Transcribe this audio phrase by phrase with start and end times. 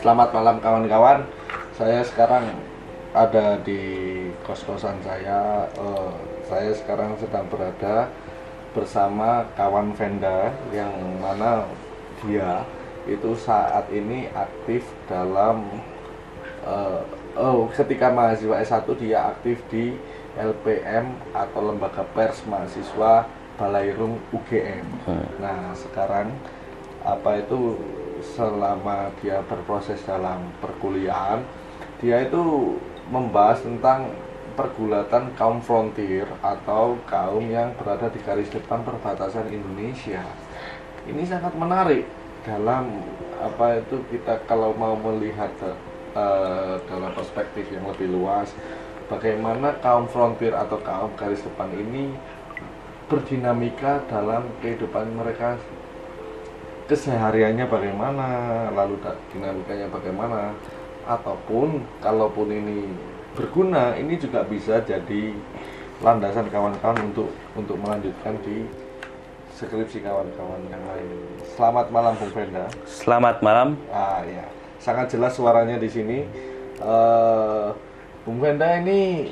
[0.00, 1.28] Selamat malam kawan-kawan.
[1.76, 2.48] Saya sekarang
[3.12, 3.84] ada di
[4.48, 5.68] kos-kosan saya.
[5.76, 6.12] Eh,
[6.48, 8.08] saya sekarang sedang berada
[8.72, 10.88] bersama kawan Venda yang
[11.20, 11.68] mana
[12.24, 12.64] dia
[13.04, 15.68] itu saat ini aktif dalam
[16.64, 17.04] eh,
[17.36, 20.00] oh ketika mahasiswa S1 dia aktif di
[20.40, 23.28] LPM atau lembaga pers mahasiswa
[23.60, 24.88] Balairung UGM.
[25.04, 25.28] Hmm.
[25.44, 26.32] Nah, sekarang
[27.04, 27.76] apa itu
[28.22, 31.42] selama dia berproses dalam perkuliahan,
[32.00, 32.76] dia itu
[33.10, 34.14] membahas tentang
[34.54, 40.22] pergulatan kaum frontier atau kaum yang berada di garis depan perbatasan Indonesia.
[41.08, 42.04] Ini sangat menarik
[42.44, 43.00] dalam
[43.40, 45.52] apa itu kita kalau mau melihat
[46.16, 48.52] eh, dalam perspektif yang lebih luas
[49.08, 52.14] bagaimana kaum frontier atau kaum garis depan ini
[53.10, 55.58] berdinamika dalam kehidupan mereka
[56.90, 58.26] kesehariannya bagaimana
[58.74, 58.98] lalu
[59.30, 60.50] dinamikanya bagaimana
[61.06, 62.90] ataupun kalaupun ini
[63.38, 65.30] berguna ini juga bisa jadi
[66.02, 68.66] landasan kawan-kawan untuk untuk melanjutkan di
[69.54, 71.08] skripsi kawan-kawan yang lain.
[71.54, 72.66] Selamat malam Bung Brenda.
[72.88, 73.78] Selamat malam.
[73.92, 74.48] Ah ya,
[74.82, 76.26] sangat jelas suaranya di sini.
[76.80, 77.66] Eh,
[78.26, 79.30] Bung Brenda ini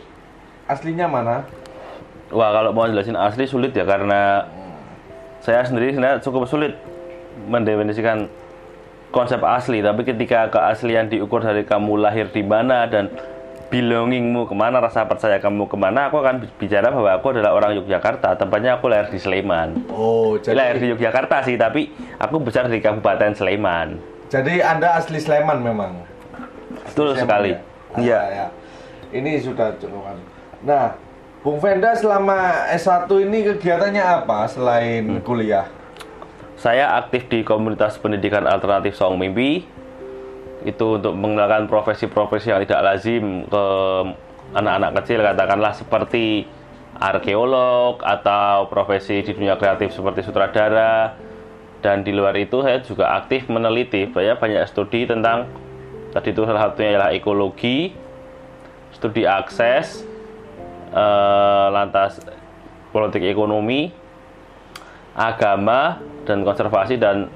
[0.70, 1.42] aslinya mana?
[2.30, 4.46] Wah kalau mau jelasin asli sulit ya karena
[5.40, 6.76] saya sendiri sebenarnya cukup sulit
[7.46, 8.26] mendefinisikan
[9.08, 9.78] konsep asli.
[9.78, 13.08] Tapi ketika keaslian diukur dari kamu lahir di mana dan
[13.68, 17.76] belongingmu ke mana, rasa percaya kamu ke mana, aku akan bicara bahwa aku adalah orang
[17.76, 18.32] Yogyakarta.
[18.34, 19.92] Tempatnya aku lahir di Sleman.
[19.92, 24.00] Oh, Lahir di Yogyakarta sih, tapi aku besar di Kabupaten Sleman.
[24.28, 25.92] Jadi Anda asli Sleman memang.
[26.88, 27.52] Betul sekali.
[27.52, 27.60] ya?
[27.96, 28.18] Iya.
[28.18, 28.46] Ah, ya.
[29.08, 30.16] Ini sudah cukup.
[30.64, 30.96] Nah,
[31.40, 35.20] Bung Venda selama S1 ini kegiatannya apa selain Hmm.
[35.22, 35.64] kuliah?
[36.58, 39.62] Saya aktif di komunitas pendidikan alternatif Song Mimpi.
[40.66, 43.64] Itu untuk mengenalkan profesi-profesi yang tidak lazim ke
[44.58, 46.50] anak-anak kecil, katakanlah seperti
[46.98, 51.14] arkeolog atau profesi di dunia kreatif seperti sutradara.
[51.78, 55.46] Dan di luar itu saya juga aktif meneliti, saya banyak studi tentang
[56.10, 57.94] tadi itu salah satunya adalah ekologi,
[58.98, 60.02] studi akses,
[60.90, 62.18] eh, lantas
[62.90, 63.94] politik ekonomi,
[65.14, 67.32] agama dan konservasi dan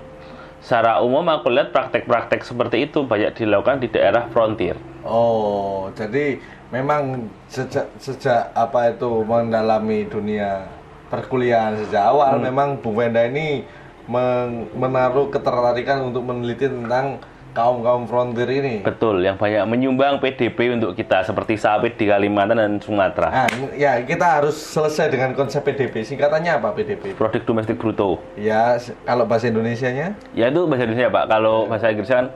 [0.61, 4.77] secara umum aku lihat praktek-praktek seperti itu banyak dilakukan di daerah frontier.
[5.03, 6.39] Oh, jadi
[6.71, 10.69] memang sejak sejak apa itu mendalami dunia
[11.11, 12.45] perkuliahan sejak awal Hmm.
[12.47, 13.67] memang Bung Venda ini
[14.07, 17.19] men- menaruh ketertarikan untuk meneliti tentang
[17.53, 18.75] kaum-kaum frontier ini.
[18.81, 23.29] Betul, yang banyak menyumbang PDB untuk kita seperti sawit di Kalimantan dan Sumatera.
[23.29, 26.03] Nah, ya kita harus selesai dengan konsep PDB.
[26.03, 27.13] Singkatannya apa PDB?
[27.15, 28.19] Produk domestik bruto.
[28.41, 30.17] Ya, kalau bahasa Indonesianya?
[30.33, 31.25] Ya itu bahasa Indonesia, Pak.
[31.29, 32.29] Kalau bahasa Inggrisnya kan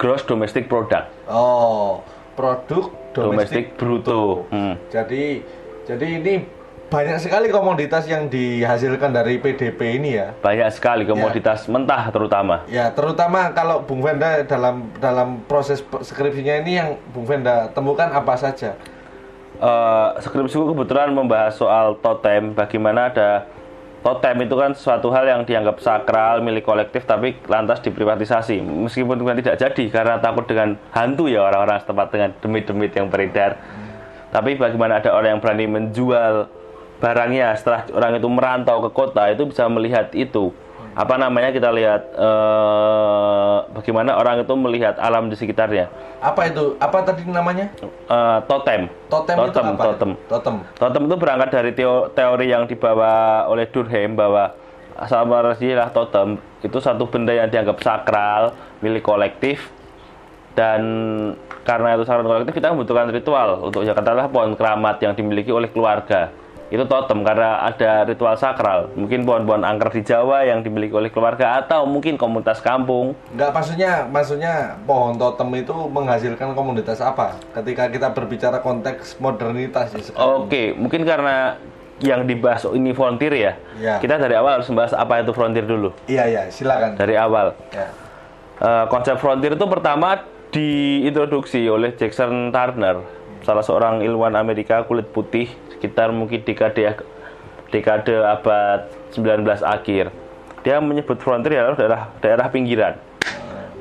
[0.00, 1.06] gross domestic product.
[1.28, 2.00] Oh,
[2.34, 4.48] produk domestik Domestik bruto.
[4.48, 4.74] Hmm.
[4.88, 5.44] Jadi
[5.84, 6.61] jadi ini
[6.92, 10.36] banyak sekali komoditas yang dihasilkan dari PDB ini ya.
[10.44, 12.68] Banyak sekali komoditas mentah terutama.
[12.68, 18.36] Ya, terutama kalau Bung Venda dalam dalam proses skripsinya ini yang Bung Venda temukan apa
[18.36, 18.76] saja?
[19.56, 23.48] Eh, skripsiku kebetulan membahas soal totem, bagaimana ada
[24.04, 29.62] totem itu kan suatu hal yang dianggap sakral milik kolektif tapi lantas diprivatisasi meskipun tidak
[29.62, 33.62] jadi karena takut dengan hantu ya orang-orang setempat dengan demit-demit yang beredar
[34.34, 36.50] tapi bagaimana ada orang yang berani menjual
[37.02, 40.54] barangnya setelah orang itu merantau ke kota itu bisa melihat itu
[40.92, 45.88] apa namanya kita lihat eh, bagaimana orang itu melihat alam di sekitarnya
[46.22, 46.78] Apa itu?
[46.78, 47.66] Apa tadi namanya?
[47.82, 49.82] Eh, totem Totem, itu totem apa?
[49.82, 50.54] totem Totem.
[50.78, 54.54] Totem itu berangkat dari teo- teori yang dibawa oleh Durkheim bahwa
[54.94, 59.72] asal muasalnya totem itu satu benda yang dianggap sakral milik kolektif
[60.52, 60.82] dan
[61.64, 65.72] karena itu sakral kolektif kita membutuhkan ritual untuk ya katakanlah pohon keramat yang dimiliki oleh
[65.72, 66.28] keluarga
[66.72, 71.60] itu totem karena ada ritual sakral mungkin pohon-pohon angker di Jawa yang dimiliki oleh keluarga
[71.60, 74.54] atau mungkin komunitas kampung Enggak maksudnya maksudnya
[74.88, 77.36] pohon totem itu menghasilkan komoditas apa?
[77.52, 79.92] Ketika kita berbicara konteks modernitas.
[80.16, 81.60] Oke, mungkin karena
[82.02, 83.52] yang dibahas ini frontier ya.
[83.78, 83.94] Ya.
[84.00, 85.92] Kita dari awal harus membahas apa itu frontier dulu.
[86.08, 86.96] Iya ya, silakan.
[86.96, 87.54] Dari awal.
[87.70, 87.92] Ya.
[88.62, 93.00] Eh, konsep frontier itu pertama diintroduksi oleh Jackson Turner,
[93.42, 97.02] salah seorang ilmuwan Amerika kulit putih sekitar mungkin dekade
[97.74, 100.14] dekade abad 19 akhir.
[100.62, 102.94] Dia menyebut frontier adalah daerah daerah pinggiran.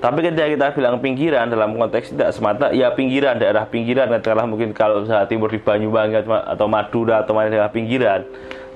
[0.01, 4.73] Tapi ketika kita bilang pinggiran dalam konteks tidak semata ya pinggiran daerah pinggiran katakanlah mungkin
[4.73, 8.25] kalau misalnya timur di Banyuwangi atau Madura atau mana daerah pinggiran.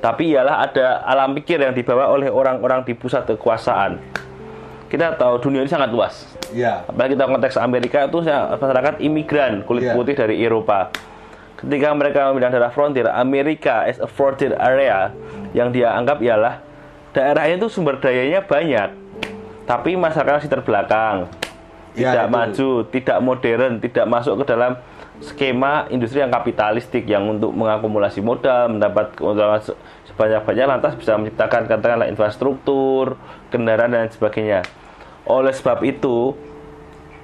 [0.06, 3.98] Tapi ialah ada alam pikir yang dibawa oleh orang-orang di pusat kekuasaan.
[4.86, 6.30] Kita tahu dunia ini sangat luas.
[6.50, 6.86] Iya.
[6.86, 9.94] Apalagi kita konteks Amerika itu ya, masyarakat imigran kulit Iya.
[9.94, 10.94] putih dari Eropa.
[11.56, 15.10] Ketika mereka memilih daerah frontier, Amerika as a frontier area
[15.52, 16.62] yang dia anggap ialah
[17.12, 18.92] daerahnya itu sumber dayanya banyak,
[19.64, 21.32] tapi masyarakat masih terbelakang,
[21.96, 22.36] Ya, tidak itu.
[22.36, 24.76] maju, tidak modern, tidak masuk ke dalam
[25.20, 29.78] skema industri yang kapitalistik yang untuk mengakumulasi modal, mendapat keuntungan se-
[30.08, 33.16] sebanyak-banyak lantas bisa menciptakan katakanlah infrastruktur,
[33.48, 34.64] kendaraan dan sebagainya.
[35.26, 36.36] Oleh sebab itu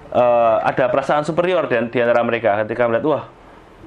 [0.09, 3.23] eh, ada perasaan superior dan di antara mereka ketika melihat wah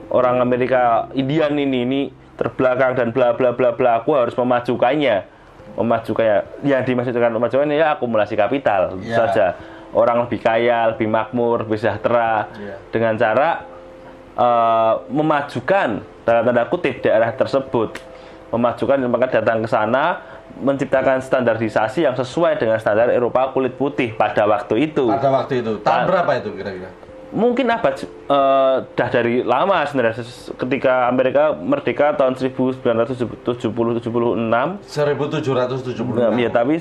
[0.09, 2.01] orang Amerika Indian ini ini
[2.35, 5.23] terbelakang dan bla bla bla bla aku harus memajukannya
[5.75, 9.17] memajukannya yang dimaksudkan memajukan ya akumulasi kapital Ya.
[9.17, 9.47] saja
[9.91, 12.75] orang lebih kaya lebih makmur lebih sejahtera Ya.
[12.91, 13.63] dengan cara
[14.35, 15.89] eh, memajukan
[16.23, 18.01] dalam tanda kutip daerah tersebut
[18.49, 20.23] memajukan dan maka datang ke sana
[20.55, 25.73] menciptakan standarisasi yang sesuai dengan standar Eropa kulit putih pada waktu itu Pada waktu itu.
[25.79, 26.91] Tahun Pa- berapa itu kira-kira?
[27.35, 28.07] mungkin abad eh,
[28.89, 30.23] dah dari lama sebenarnya
[30.55, 33.35] ketika Amerika merdeka tahun 1970
[33.99, 34.07] 76
[34.87, 36.39] 1776.
[36.39, 36.79] ya tapi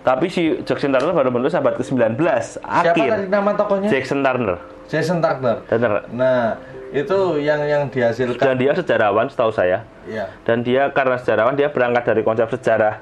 [0.00, 3.88] tapi si Jackson Turner baru menulis abad ke-19 Siapa akhir tadi nama tokohnya?
[3.88, 4.56] Jackson Turner
[4.88, 5.56] Jason Turner.
[5.68, 6.56] Turner Nah,
[6.90, 8.42] itu yang yang dihasilkan.
[8.42, 9.86] dan dia sejarawan setahu saya.
[10.10, 10.26] Iya.
[10.42, 12.98] dan dia karena sejarawan dia berangkat dari konsep sejarah.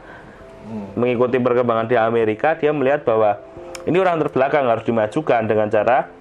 [0.93, 3.41] Mengikuti perkembangan di Amerika dia melihat bahwa
[3.89, 6.13] ini orang terbelakang harus dimajukan dengan cara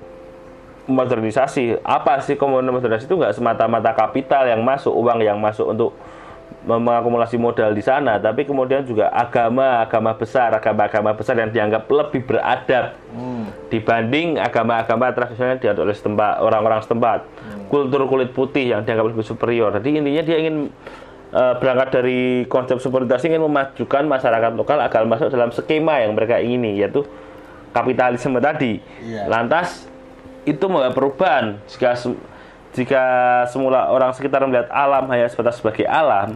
[0.88, 1.84] modernisasi.
[1.84, 3.20] Apa sih komponen modernisasi itu?
[3.20, 5.92] Nggak semata-mata kapital yang masuk uang yang masuk untuk
[6.68, 12.28] mengakumulasi modal di sana tapi kemudian juga agama agama besar agama-agama besar yang dianggap lebih
[12.28, 13.48] beradab Hmm.
[13.72, 17.20] dibanding agama-agama tradisional yang diadopsi oleh setempat orang-orang setempat.
[17.72, 19.72] Kultur kulit putih yang dianggap lebih superior.
[19.80, 20.56] Jadi intinya dia ingin
[21.32, 26.40] eh, berangkat dari konsep superioritas ingin memajukan masyarakat lokal agar masuk dalam skema yang mereka
[26.40, 27.08] ingini yaitu
[27.72, 28.80] kapitalisme tadi.
[29.04, 29.28] Iya.
[29.28, 29.88] lantas
[30.44, 31.60] itu membawa perubahan.
[31.68, 31.96] Jika
[32.76, 33.04] jika
[33.52, 36.36] semula orang sekitar melihat alam hanya sebatas sebagai alam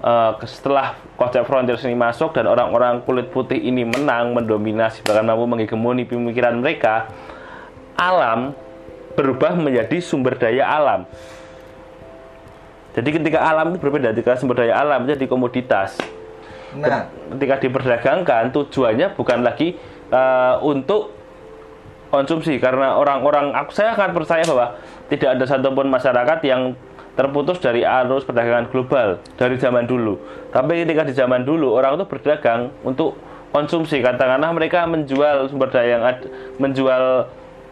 [0.00, 5.44] eh, setelah konsep frontier ini masuk dan orang-orang kulit putih ini menang, mendominasi, bahkan mampu
[5.44, 7.12] menghegemoni pemikiran mereka,
[7.96, 8.56] alam
[9.12, 11.04] berubah menjadi sumber daya alam.
[12.90, 16.00] Jadi ketika alam itu berbeda, ketika sumber daya alam jadi komoditas.
[16.70, 19.76] Nah, Ketika diperdagangkan, tujuannya bukan lagi
[20.10, 21.19] eh, untuk
[22.10, 24.76] konsumsi karena orang-orang aku saya akan percaya bahwa
[25.08, 26.74] tidak ada satupun masyarakat yang
[27.14, 30.18] terputus dari arus perdagangan global dari zaman dulu.
[30.50, 33.18] Tapi ketika di zaman dulu orang itu berdagang untuk
[33.50, 37.26] konsumsi katakanlah mereka menjual sumber daya yang ad- menjual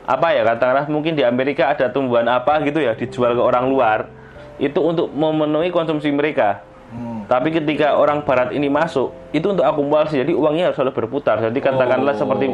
[0.08, 3.98] apa ya katakanlah mungkin di Amerika ada tumbuhan apa gitu ya dijual ke orang luar
[4.58, 6.66] itu untuk memenuhi konsumsi mereka.
[6.92, 7.28] Hmm.
[7.28, 10.24] Tapi ketika orang barat ini masuk, itu untuk akumulasi.
[10.24, 11.36] Jadi uangnya harus selalu berputar.
[11.44, 12.20] Jadi katakanlah Oh.
[12.24, 12.48] seperti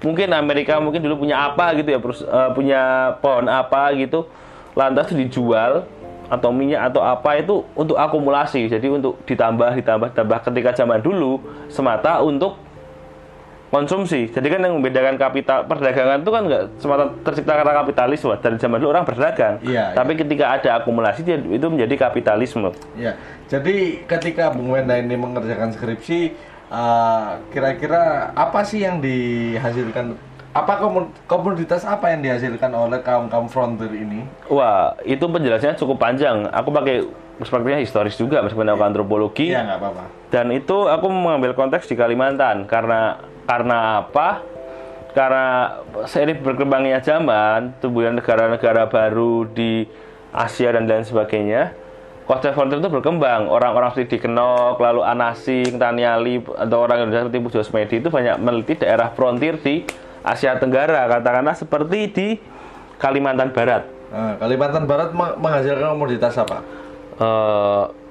[0.00, 2.80] mungkin Amerika mungkin dulu punya apa gitu ya, eh, punya
[3.20, 4.24] pohon apa gitu,
[4.72, 5.84] lantas dijual
[6.32, 8.64] atau minyak atau apa itu untuk akumulasi.
[8.72, 10.38] Jadi untuk ditambah, ditambah, ditambah.
[10.48, 12.63] Ketika zaman dulu semata untuk
[13.74, 14.30] konsumsi.
[14.30, 18.30] Jadi kan yang membedakan kapital perdagangan itu kan nggak semata tercipta karena kapitalisme.
[18.38, 19.58] Dari zaman dulu orang berdagang.
[19.66, 22.70] Iya, Tapi ketika ada akumulasi itu menjadi kapitalisme.
[22.94, 23.18] Ya,
[23.50, 26.20] jadi ketika Bung Wenda ini mengerjakan skripsi,
[26.70, 30.14] eh, kira-kira apa sih yang dihasilkan?
[30.54, 30.78] Apa
[31.26, 34.22] komoditas apa yang dihasilkan oleh kaum kaum frontier ini?
[34.46, 36.46] Wah, itu penjelasannya cukup panjang.
[36.54, 37.02] Aku pakai
[37.42, 39.50] perspektifnya historis juga, meskipun aku antropologi.
[39.50, 40.04] Iya nggak apa-apa.
[40.30, 44.42] Dan itu aku mengambil konteks di Kalimantan karena karena apa?
[45.14, 45.78] Karena
[46.10, 49.86] seiring berkembangnya zaman, tumbuhnya negara-negara baru di
[50.34, 51.70] Asia dan lain sebagainya,
[52.26, 53.46] konsep frontier itu berkembang.
[53.46, 58.74] Orang-orang seperti Dikenok, lalu Anasing, Taniali, atau orang Indonesia seperti Pujo Smedi itu banyak meneliti
[58.74, 59.86] daerah frontier di
[60.26, 62.28] Asia Tenggara, katakanlah seperti di
[62.98, 63.86] Kalimantan Barat.
[64.10, 66.58] Nah, Kalimantan Barat me- menghasilkan komoditas apa?
[67.14, 68.03] eh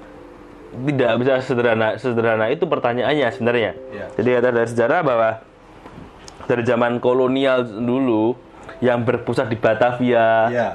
[0.74, 3.72] tidak bisa sederhana sederhana itu pertanyaannya sebenarnya.
[3.94, 4.06] Iya.
[4.18, 5.30] Jadi ada dari sejarah bahwa
[6.50, 8.36] dari zaman kolonial dulu
[8.84, 10.70] yang berpusat di Batavia Iya.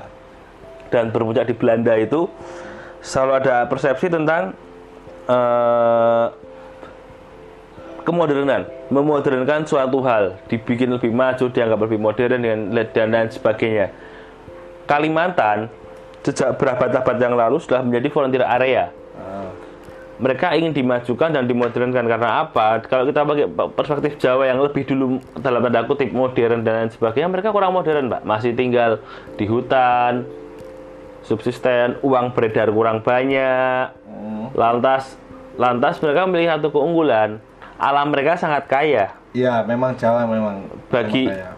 [0.89, 2.31] dan berpuncak di Belanda itu
[3.05, 4.57] selalu ada persepsi tentang
[5.29, 6.27] eh,
[8.09, 13.93] kemodernan, memodernkan suatu hal, dibikin lebih maju, dianggap lebih modern dan dan lain sebagainya.
[14.89, 15.69] Kalimantan
[16.25, 18.89] sejak berabad-abad yang lalu sudah menjadi volunteer area.
[20.19, 22.83] Mereka ingin dimajukan dan dimodernkan karena apa?
[22.83, 25.07] Kalau kita pakai perspektif Jawa yang lebih dulu
[25.39, 28.27] dalam tanda kutip modern dan lain sebagainya, mereka kurang modern, Pak.
[28.27, 28.99] Masih tinggal
[29.35, 30.27] di hutan,
[31.23, 33.95] subsisten, uang beredar kurang banyak.
[34.05, 35.15] hmm, Lantas
[35.55, 37.39] lantas mereka memilih satu keunggulan.
[37.77, 39.15] alam mereka sangat kaya.
[39.31, 41.51] Iya, memang Jawa memang Bagi- memang kaya.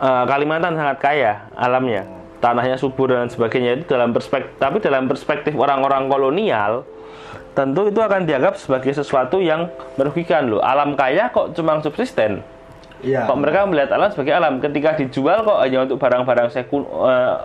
[0.00, 2.02] Eh, Kalimantan sangat kaya alamnya,
[2.40, 6.82] tanahnya subur dan sebagainya itu dalam perspektif tapi dalam perspektif orang-orang kolonial
[7.54, 10.62] tentu itu akan dianggap sebagai sesuatu yang merugikan loh.
[10.62, 12.42] Alam kaya kok cuma subsisten.
[13.00, 13.24] Iya.
[13.24, 17.36] Kok mereka melihat alam sebagai alam ketika dijual kok hanya untuk barang-barang sekun eh,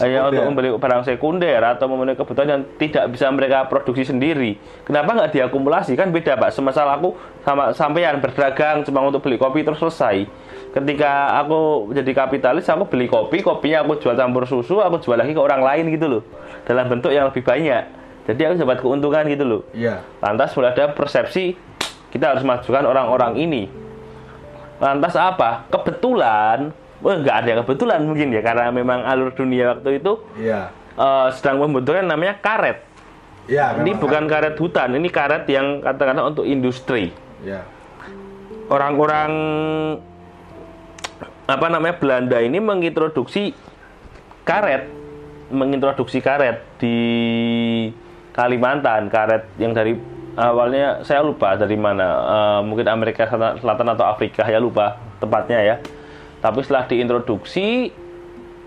[0.00, 0.32] hanya Sekunder.
[0.32, 4.56] untuk membeli barang sekunder atau memenuhi kebutuhan yang tidak bisa mereka produksi sendiri.
[4.88, 5.92] Kenapa nggak diakumulasi?
[6.00, 6.48] Kan beda pak.
[6.56, 7.12] Semisal aku
[7.44, 10.24] sama sampean berdagang cuma untuk beli kopi terus selesai.
[10.72, 15.36] Ketika aku jadi kapitalis, aku beli kopi, kopinya aku jual campur susu, aku jual lagi
[15.36, 16.22] ke orang lain gitu loh.
[16.64, 18.01] Dalam bentuk yang lebih banyak.
[18.22, 19.62] Jadi aku dapat keuntungan gitu loh.
[19.74, 20.06] Iya.
[20.22, 21.58] Lantas mulai ada persepsi
[22.12, 23.62] kita harus majukan orang-orang ini.
[24.78, 25.66] Lantas apa?
[25.72, 26.70] Kebetulan,
[27.02, 30.70] wah nggak ada kebetulan mungkin ya karena memang alur dunia waktu itu Iya.
[30.94, 32.84] eh, sedang membutuhkan namanya karet.
[33.50, 37.10] Iya, Ini bukan karet hutan, ini karet yang katakanlah untuk industri.
[37.42, 37.66] Iya.
[38.70, 39.30] Orang-orang
[41.42, 43.50] apa namanya Belanda ini mengintroduksi
[44.46, 44.86] karet,
[45.50, 46.96] mengintroduksi karet di
[48.32, 49.92] Kalimantan, karet yang dari
[50.36, 55.76] awalnya saya lupa dari mana, eh, mungkin Amerika Selatan atau Afrika ya lupa tepatnya ya.
[56.40, 57.92] Tapi setelah diintroduksi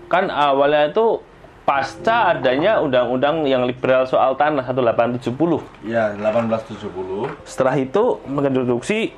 [0.06, 1.20] kan awalnya itu
[1.66, 5.60] pasca adanya undang-undang yang liberal soal tanah 1870.
[5.82, 7.26] Iya, 1870.
[7.42, 9.10] Setelah itu mengintroduksi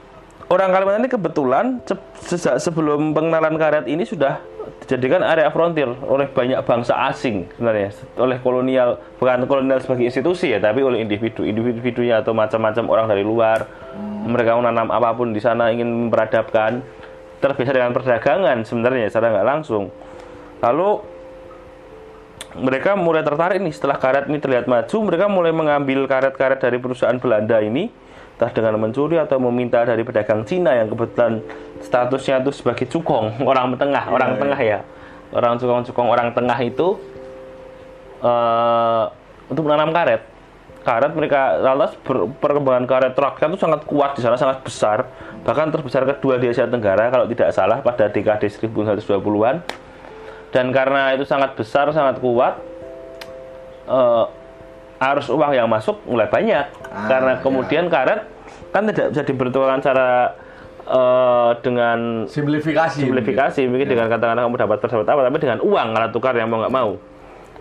[0.49, 4.41] orang Kalimantan ini kebetulan se- sejak sebelum pengenalan karet ini sudah
[4.85, 10.61] dijadikan area frontier oleh banyak bangsa asing sebenarnya oleh kolonial bukan kolonial sebagai institusi ya
[10.61, 13.69] tapi oleh individu individunya atau macam-macam orang dari luar.
[14.29, 16.85] Mereka menanam apa pun di sana ingin memperadabkan
[17.41, 19.89] terbiasa dengan perdagangan sebenarnya secara nggak langsung.
[20.61, 21.01] Lalu
[22.59, 27.17] mereka mulai tertarik nih setelah karet ini terlihat maju mereka mulai mengambil karet-karet dari perusahaan
[27.17, 27.89] Belanda ini
[28.39, 31.43] entah dengan mencuri atau meminta dari pedagang Cina yang kebetulan
[31.83, 34.39] statusnya itu sebagai cukong orang tengah orang iya.
[34.39, 34.81] tengah ya.
[35.29, 37.03] Orang cukong-cukong orang tengah itu
[38.23, 39.05] eh,
[39.51, 40.23] untuk menanam karet.
[40.87, 45.11] Karet mereka lantas ber- perkembangan karet rakyat itu sangat kuat di sana sangat besar.
[45.43, 49.67] Bahkan terbesar kedua di Asia Tenggara kalau tidak salah pada dekade 1920-an
[50.55, 52.55] dan karena itu sangat besar sangat kuat
[53.91, 54.25] eh,
[55.01, 57.41] arus uang yang masuk mulai banyak Ah, karena ya.
[57.41, 58.27] kemudian karet
[58.69, 60.35] kan tidak bisa dipertukarkan secara
[60.83, 62.99] eh, dengan Simplifikasi.
[62.99, 63.93] simplifikasi mungkin Ya.
[63.93, 66.97] dengan katakanlah kamu dapat tersebut apa tapi dengan uang alat tukar yang mau nggak mau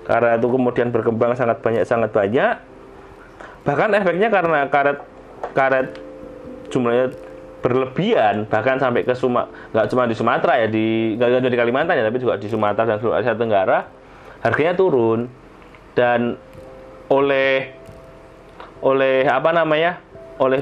[0.04, 2.56] karena itu kemudian berkembang sangat banyak sangat banyak
[3.62, 5.04] bahkan efeknya karena karet
[5.52, 5.88] karet
[6.68, 7.12] jumlahnya
[7.60, 11.94] berlebihan bahkan sampai ke Suma nggak cuma di Sumatera ya di nggak hanya di Kalimantan
[11.94, 13.92] ya tapi juga di Sumatera dan seluruh Asia Tenggara
[14.40, 15.28] harganya turun
[15.92, 16.40] dan
[17.12, 17.74] oleh
[18.84, 20.00] oleh apa namanya?
[20.38, 20.62] Oleh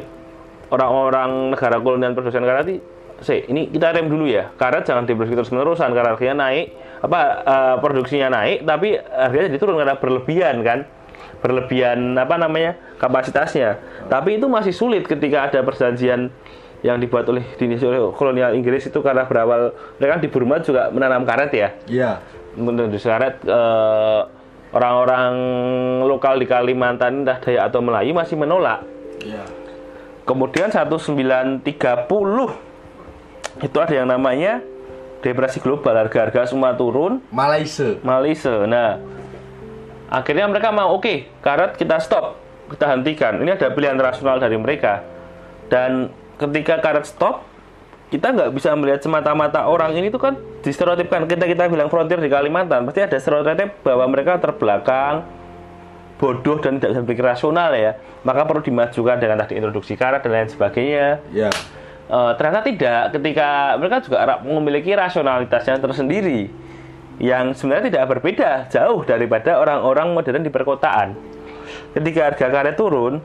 [0.71, 2.79] orang-orang negara kolonial produsen karet ini
[3.21, 4.51] "Sik, ini kita rem dulu ya.
[4.59, 9.59] Karet jangan diproduksi terus menerusan karena harganya naik apa eh, produksinya naik tapi harganya jadi
[9.59, 10.79] turun karena berlebihan kan?
[11.39, 13.79] Berlebihan apa namanya kapasitasnya.
[14.11, 16.33] Tapi itu masih sulit ketika ada perjanjian
[16.85, 20.93] yang dibuat oleh diinisiasi oleh kolonial Inggris itu karena berawal mereka kan di Burma juga
[20.93, 21.69] menanam karet ya.
[21.89, 22.11] Iya.
[22.55, 24.21] menurut karet eh,
[24.75, 25.34] orang-orang
[26.03, 28.84] lokal di Kalimantan entah Dayak atau Melayu masih menolak
[29.25, 29.41] Iya.
[30.25, 31.65] Kemudian 1930
[33.62, 34.62] itu ada yang namanya
[35.22, 37.98] depresi global, harga-harga semua turun, Malaysia.
[38.05, 38.65] Malaysia.
[38.70, 39.01] Nah,
[40.10, 42.38] akhirnya mereka mau oke, karet kita stop,
[42.70, 43.41] kita hentikan.
[43.41, 45.01] Ini ada pilihan rasional dari mereka.
[45.70, 47.41] Dan ketika karet stop,
[48.15, 51.27] kita nggak bisa melihat semata-mata orang ini tuh kan distereotipkan.
[51.27, 55.27] Kita kita bilang frontier di Kalimantan, pasti ada stereotip bahwa mereka terbelakang,
[56.15, 58.00] bodoh dan tidak bisa berpikir rasional ya.
[58.24, 61.19] Maka perlu dimajukan dengan tadi introduksi karet dan lain sebagainya.
[61.36, 61.51] Iya.
[62.05, 66.48] Eh, ternyata tidak ketika mereka juga memiliki rasionalitasnya tersendiri
[67.19, 71.19] yang sebenarnya tidak berbeda jauh daripada orang-orang modern di perkotaan.
[71.91, 73.19] Ketika harga karet turun,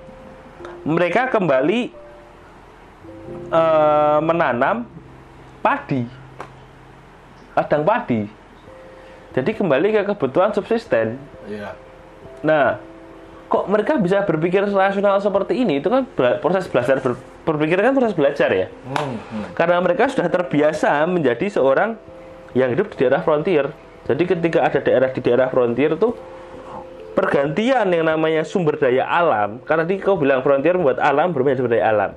[0.82, 1.99] mereka kembali
[3.50, 4.86] eh, menanam
[5.60, 6.06] padi,
[7.54, 8.22] ladang padi.
[9.30, 11.14] Jadi kembali ke kebutuhan subsisten.
[11.46, 11.78] Iya.
[12.42, 12.82] Nah,
[13.46, 15.78] kok mereka bisa berpikir rasional seperti ini?
[15.78, 16.06] Itu kan
[16.42, 18.66] proses belajar ber- berpikir kan proses belajar ya.
[18.90, 19.44] Hmm, hmm.
[19.54, 21.94] Karena mereka sudah terbiasa menjadi seorang
[22.58, 23.70] yang hidup di daerah frontier.
[24.10, 26.18] Jadi ketika ada daerah di daerah frontier tuh
[27.14, 29.62] pergantian yang namanya sumber daya alam.
[29.62, 32.10] Karena tadi kau bilang frontier membuat alam menjadi sumber daya alam.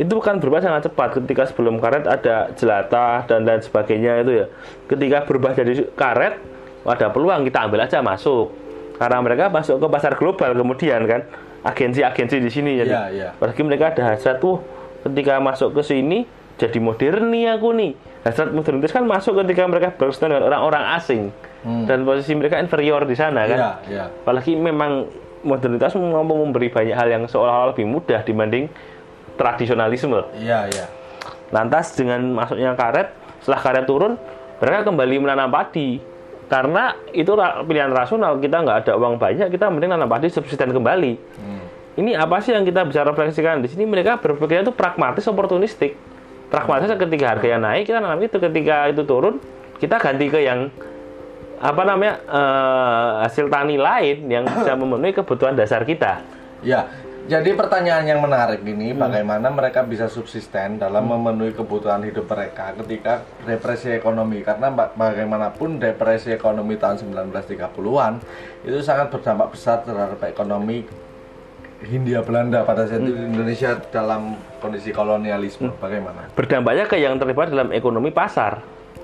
[0.00, 4.46] Itu kan berubah sangat cepat ketika sebelum karet ada jelantah dan lain sebagainya itu ya.
[4.88, 6.40] Ketika berubah jadi karet,
[6.82, 8.48] ada peluang kita ambil aja masuk.
[8.96, 11.20] Karena mereka masuk ke pasar global kemudian kan
[11.60, 13.28] agensi-agensi di sini jadi Iya, iya.
[13.30, 14.64] apalagi mereka ada hasrat tuh
[15.02, 16.24] ketika masuk ke sini
[16.56, 21.22] jadi modern nih aku nih hasrat modernitas kan masuk ketika mereka berurusan dengan orang-orang asing
[21.60, 21.84] Hmm.
[21.84, 24.04] dan posisi mereka inferior di sana kan Iya, iya.
[24.08, 25.04] apalagi memang
[25.44, 28.72] modernitas mau memberi banyak hal yang seolah-olah lebih mudah dibanding
[29.40, 30.20] tradisionalisme.
[30.36, 30.86] Iya, iya.
[31.50, 33.10] lantas dengan masuknya karet
[33.42, 34.14] setelah karet turun
[34.60, 35.98] mereka kembali menanam padi.
[36.46, 40.70] Karena itu ra- pilihan rasional kita nggak ada uang banyak kita mending nanam padi subsisten
[40.70, 41.12] kembali.
[41.40, 41.64] Hmm.
[41.98, 43.60] ini apa sih yang kita bisa refleksikan?
[43.60, 45.98] Di sini mereka berpikirnya itu pragmatis oportunistik.
[46.50, 48.38] Pragmatis ketika harganya naik kita nanam itu.
[48.38, 49.42] Ketika itu turun
[49.82, 50.70] kita ganti ke yang
[51.60, 56.24] apa namanya eh, hasil tani lain yang bisa memenuhi kebutuhan dasar kita.
[56.62, 56.88] Ya,
[57.22, 58.70] jadi pertanyaan yang menarik Hmm.
[58.70, 63.12] ini bagaimana mereka bisa subsisten dalam memenuhi kebutuhan hidup mereka ketika
[63.42, 68.12] depresi ekonomi karena ba- bagaimanapun depresi ekonomi tahun 1930-an
[68.62, 70.86] itu sangat berdampak besar terhadap ekonomi
[71.80, 73.32] Hindia Belanda pada saat itu Hmm.
[73.32, 76.28] Indonesia dalam kondisi kolonialisme bagaimana?
[76.30, 78.60] berdampaknya ke yang terlibat dalam ekonomi pasar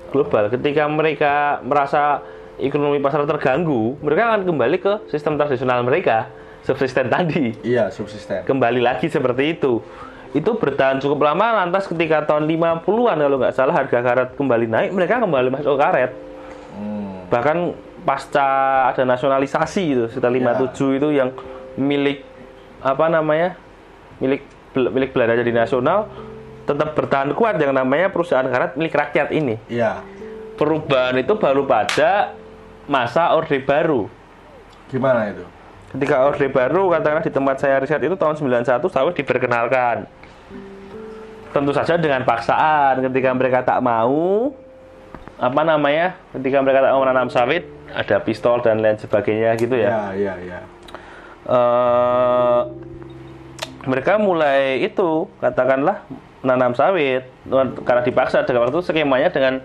[0.07, 0.47] global.
[0.47, 2.21] Ketika mereka merasa
[2.55, 6.29] ekonomi pasar terganggu, mereka akan kembali ke sistem tradisional mereka,
[6.67, 7.55] subsisten tadi.
[7.63, 8.43] Iya, subsisten.
[8.43, 9.79] Kembali lagi seperti itu.
[10.35, 14.89] Itu bertahan cukup lama, lantas ketika tahun 50-an kalau nggak salah harga karet kembali naik,
[14.91, 16.11] mereka kembali masuk karet.
[16.75, 17.31] Hmm.
[17.31, 17.57] Bahkan
[18.03, 18.47] pasca
[18.91, 21.31] ada nasionalisasi itu, sekitar 57 itu yang
[21.79, 22.27] milik
[22.83, 23.55] apa namanya?
[24.17, 24.41] milik
[24.73, 26.09] milik Belanda jadi nasional
[26.65, 29.55] tetap bertahan kuat yang namanya perusahaan karet milik rakyat ini.
[29.71, 30.01] Iya.
[30.57, 32.33] Perubahan itu baru pada
[32.89, 34.09] masa Orde Baru.
[34.89, 35.45] Gimana itu?
[35.87, 40.03] Ketika Orde Baru katakanlah di tempat saya riset itu tahun 91 sawit diperkenalkan.
[41.55, 44.51] Tentu saja dengan paksaan ketika mereka tak mau
[45.39, 46.19] apa namanya?
[46.35, 47.63] Ketika mereka tak mau menanam sawit
[47.95, 50.11] ada pistol dan lain sebagainya gitu ya.
[50.11, 50.59] Iya, iya, iya.
[51.47, 52.61] eh
[53.87, 56.03] mereka mulai itu katakanlah
[56.43, 57.23] menanam sawit
[57.87, 59.63] karena dipaksa dengan waktu skemanya dengan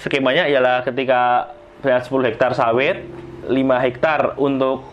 [0.00, 1.52] skemanya ialah ketika
[1.84, 3.04] punya 10 hektar sawit
[3.44, 3.52] 5
[3.84, 4.88] hektar untuk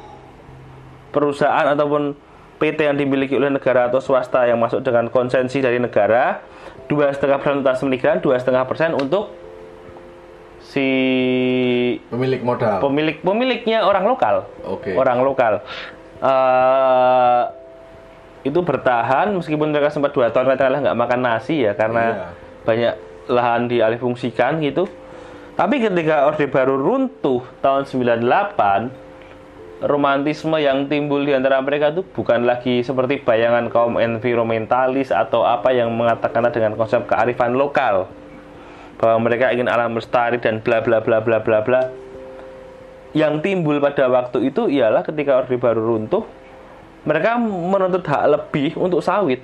[1.10, 2.14] perusahaan ataupun
[2.58, 6.44] PT yang dimiliki oleh negara atau swasta yang masuk dengan konsensi dari negara
[6.86, 9.32] dua setengah persen untuk migran dua setengah persen untuk
[10.60, 10.88] si
[12.06, 12.78] Pemilik modal.
[12.80, 14.94] pemilik pemiliknya orang lokal Oke.
[14.94, 15.64] orang lokal
[16.20, 17.42] Eh,
[18.42, 22.28] itu bertahan meskipun mereka sempat dua tahun katakanlah nggak makan nasi ya karena Iya.
[22.68, 22.94] banyak
[23.30, 24.84] lahan dialihfungsikan gitu
[25.56, 28.92] tapi ketika Orde Baru runtuh tahun 98
[29.80, 35.72] romantisme yang timbul di antara mereka itu bukan lagi seperti bayangan kaum environmentalis atau apa
[35.72, 38.12] yang mengatakan dengan konsep kearifan lokal.
[39.00, 41.82] Bahwa mereka ingin alam lestari dan bla bla bla bla bla bla.
[43.16, 46.28] Yang timbul pada waktu itu ialah ketika Orde Baru runtuh
[47.08, 49.40] mereka menuntut hak lebih untuk sawit.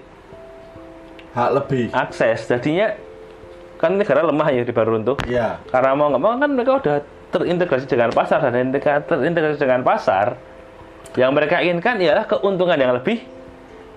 [1.32, 1.88] Hak lebih.
[1.96, 2.52] akses.
[2.52, 2.92] Jadinya
[3.80, 5.16] kan negara lemah ya Orde Baru runtuh.
[5.24, 5.64] Iya.
[5.72, 6.96] karena mau nggak mau kan mereka udah
[7.30, 10.36] terintegrasi dengan pasar dan integra- terintegrasi dengan pasar
[11.16, 13.24] yang mereka inginkan ialah keuntungan yang lebih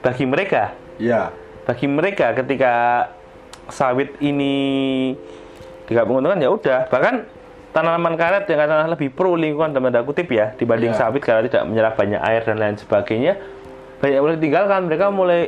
[0.00, 1.34] bagi mereka Iya.
[1.64, 2.72] bagi mereka ketika
[3.68, 5.12] sawit ini
[5.84, 7.26] tidak menguntungkan ya udah bahkan
[7.70, 10.98] tanaman karet yang katakanlah lebih pro lingkungan dalam tanda kutip ya dibanding Iya.
[10.98, 13.36] sawit karena tidak menyerap banyak air dan lain sebagainya
[13.98, 15.42] banyak yang mulai ditinggalkan mereka mulai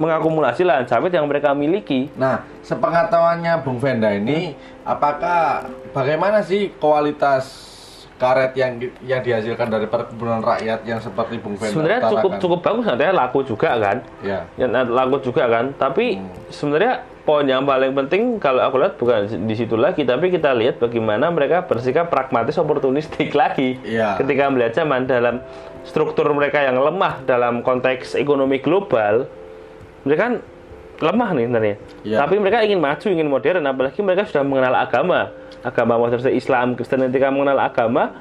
[0.00, 7.68] mengakumulasi lahan sawit yang mereka miliki Nah, sepengetahuannya Bung Venda ini, apakah bagaimana sih kualitas
[8.16, 12.40] karet yang yang dihasilkan dari perkebunan rakyat yang seperti Bung Venda sebenarnya cukup utarakan?
[12.40, 14.38] cukup bagus nantinya laku juga kan Ya.
[14.54, 16.28] ya, laku juga kan tapi Hmm.
[16.48, 20.76] sebenarnya poin yang paling penting kalau aku lihat bukan di situ lagi tapi kita lihat
[20.76, 24.20] bagaimana mereka bersikap pragmatis oportunistik lagi Iya.
[24.20, 25.40] ketika melihat zaman dalam
[25.82, 29.24] struktur mereka yang lemah dalam konteks ekonomi global
[30.06, 30.34] mereka kan
[31.00, 31.76] lemah nih sebenarnya.
[32.04, 32.16] Iya.
[32.20, 35.32] tapi mereka ingin maju ingin modern apalagi mereka sudah mengenal agama.
[35.60, 38.16] Agama modern Islam Kristen ketika mengenal agama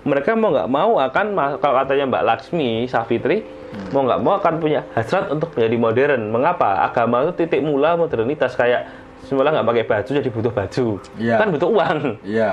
[0.00, 1.26] mereka mau nggak mau akan
[1.60, 3.44] kalau katanya Mbak Laksmi Safitri
[3.92, 6.22] mau nggak mau akan punya hasrat untuk menjadi modern.
[6.32, 6.88] Mengapa?
[6.88, 8.88] Agama itu titik mula modernitas kayak
[9.28, 10.86] semula nggak pakai baju jadi butuh baju.
[11.20, 11.36] Iya.
[11.36, 11.98] kan butuh uang.
[12.24, 12.52] Iya.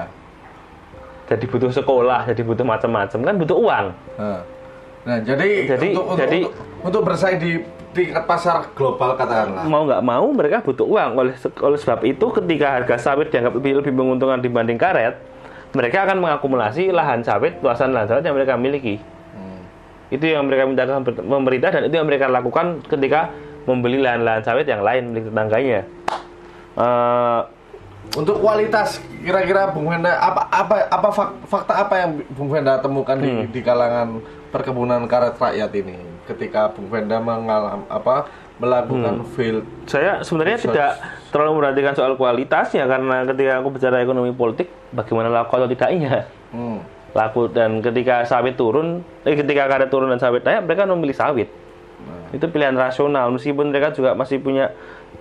[1.28, 3.86] jadi butuh sekolah jadi butuh macam-macam kan butuh uang.
[4.16, 4.42] Nah,
[5.08, 7.52] Nah, jadi, Jadi- untuk, untuk, jadi- untuk, untuk bersaing di
[7.96, 9.64] tingkat pasar global katakanlah.
[9.66, 13.82] mau nggak mau mereka butuh uang oleh oleh sebab itu ketika harga sawit dianggap lebih
[13.82, 15.18] lebih menguntungkan dibanding karet
[15.72, 19.02] mereka akan mengakumulasi lahan sawit luasan lahan sawit yang mereka miliki
[19.34, 19.64] Hmm.
[20.10, 23.34] itu yang mereka minta pemerintah dan itu yang mereka lakukan ketika
[23.66, 25.82] membeli lahan-lahan sawit yang lain milik tetangganya
[26.78, 27.40] Eh,
[28.10, 33.18] Untuk kualitas kira-kira Bung Venda apa apa apa fak- fakta apa yang Bung Venda temukan
[33.18, 33.50] di, Hmm.
[33.50, 40.58] di kalangan perkebunan karet rakyat ini ketika Bung Venda mengalam apa melakukan field Saya sebenarnya
[40.58, 40.74] Research.
[40.74, 40.92] tidak
[41.30, 46.80] terlalu memperhatikan soal kualitasnya karena ketika aku bicara ekonomi politik, bagaimana laku atau tidaknya hmm.
[47.14, 51.50] laku dan ketika sawit turun, eh, ketika karet turun dan sawit naik, mereka memilih sawit.
[52.02, 52.34] Nah.
[52.34, 54.74] Itu pilihan rasional meskipun mereka juga masih punya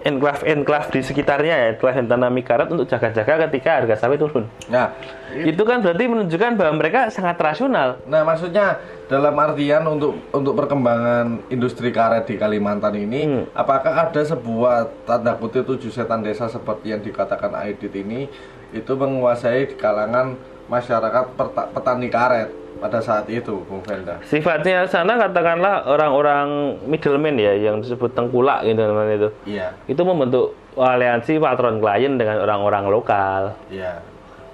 [0.06, 4.46] enklave-enklave di sekitarnya ya, enklave yang tanami karet untuk jaga-jaga ketika harga sawit turun.
[4.70, 4.94] nah
[5.34, 7.98] Itu kan berarti menunjukkan bahwa mereka sangat rasional.
[8.06, 8.78] Nah, maksudnya
[9.10, 13.42] dalam artian untuk untuk perkembangan industri karet di Kalimantan ini, Hmm.
[13.50, 18.30] apakah ada sebuah tanda kutip tujuh setan desa seperti yang dikatakan Aidit ini
[18.70, 20.38] itu menguasai di kalangan
[20.70, 21.34] masyarakat
[21.74, 24.20] petani karet pada saat itu, Bung Venda?
[24.24, 29.28] Sifatnya sana katakanlah orang-orang middleman ya yang disebut tengkulak gitu namanya itu.
[29.48, 33.42] Iya, Itu membentuk aliansi patron klien dengan orang-orang lokal.
[33.72, 34.00] iya.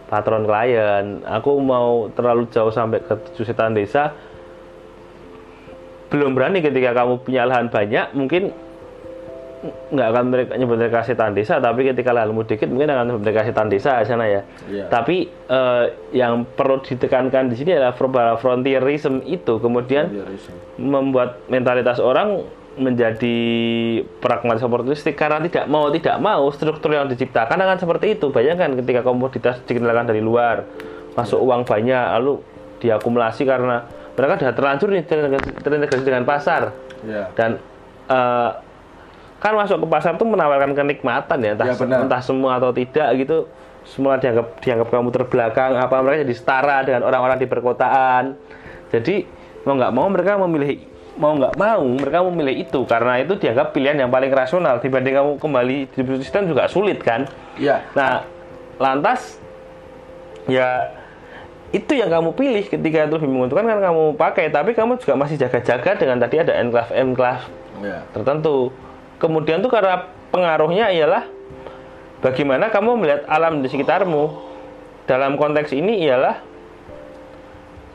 [0.06, 1.24] patron klien.
[1.24, 4.12] Aku mau terlalu jauh sampai ke tujuh setan desa.
[6.12, 8.52] Belum berani ketika kamu punya lahan banyak, mungkin
[9.62, 13.46] nggak akan mereka nyebut mereka setan desa, tapi ketika lahanmu dikit mungkin akan nyebut mereka
[13.46, 14.42] setan desa di sana ya.
[14.66, 14.90] Iya.
[14.90, 20.10] Tapi eh, yang perlu ditekankan di sini adalah fro- frontierism itu kemudian
[20.76, 23.36] membuat mentalitas orang menjadi
[24.18, 29.04] pragmatis oportunistik karena tidak mau tidak mau struktur yang diciptakan akan seperti itu bayangkan ketika
[29.04, 30.64] komoditas dikenalkan dari luar
[31.12, 32.40] masuk uang banyak lalu
[32.80, 33.84] diakumulasi karena
[34.16, 35.04] mereka sudah terlanjur nih
[35.60, 36.72] terintegrasi, dengan pasar
[37.04, 37.28] Iya.
[37.36, 37.60] dan
[38.08, 38.50] eh,
[39.42, 42.06] kan masuk ke pasar tuh menawarkan kenikmatan ya entah, Ya, benar.
[42.06, 43.50] entah semua atau tidak gitu
[43.82, 48.38] semua dianggap dianggap kamu terbelakang apa mereka jadi setara dengan orang-orang di perkotaan
[48.88, 49.26] jadi
[49.62, 53.98] mau nggak mau mereka memilih mau nggak mau mereka memilih itu karena itu dianggap pilihan
[53.98, 57.26] yang paling rasional dibanding kamu kembali distribusi sistem juga sulit kan
[57.58, 57.82] Iya.
[57.92, 58.22] nah
[58.78, 59.42] lantas
[60.46, 60.94] ya
[61.68, 65.34] itu yang kamu pilih ketika itu lebih menguntungkan kan kamu pakai tapi kamu juga masih
[65.36, 67.44] jaga-jaga dengan tadi ada enclave enclave
[67.82, 67.98] Iya.
[68.12, 68.70] tertentu.
[69.22, 71.22] Kemudian tuh karena pengaruhnya ialah
[72.18, 74.50] bagaimana kamu melihat alam di sekitarmu.
[75.02, 76.42] Dalam konteks ini ialah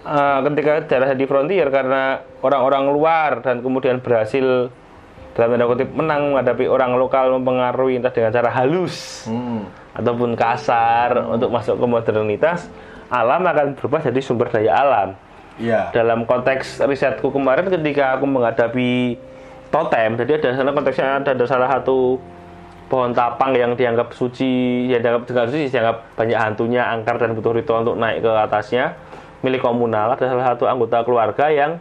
[0.04, 4.72] eh, ketika daerah di frontier karena orang-orang luar dan kemudian berhasil
[5.36, 9.70] dalam tanda kutip menang menghadapi orang lokal mempengaruhi entah dengan cara halus Hmm.
[9.94, 12.66] ataupun kasar untuk masuk ke modernitas,
[13.08, 15.10] alam akan berubah jadi sumber daya alam
[15.58, 15.90] Iya.
[15.90, 19.18] dalam konteks risetku kemarin ketika aku menghadapi
[19.70, 20.16] totem.
[20.20, 22.20] Jadi ada sana konteksnya ada, ada salah satu
[22.88, 27.52] pohon tapang yang dianggap suci yang dianggap tidak suci dianggap banyak hantunya angker dan butuh
[27.52, 28.96] ritual untuk naik ke atasnya.
[29.46, 31.78] Milik komunal ada salah satu anggota keluarga yang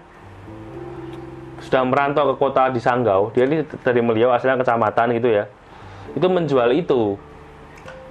[1.63, 3.33] sudah merantau ke kota di Sanggau.
[3.33, 5.45] Dia ini dari Meliau asalnya kecamatan gitu ya.
[6.13, 7.17] Itu menjual itu.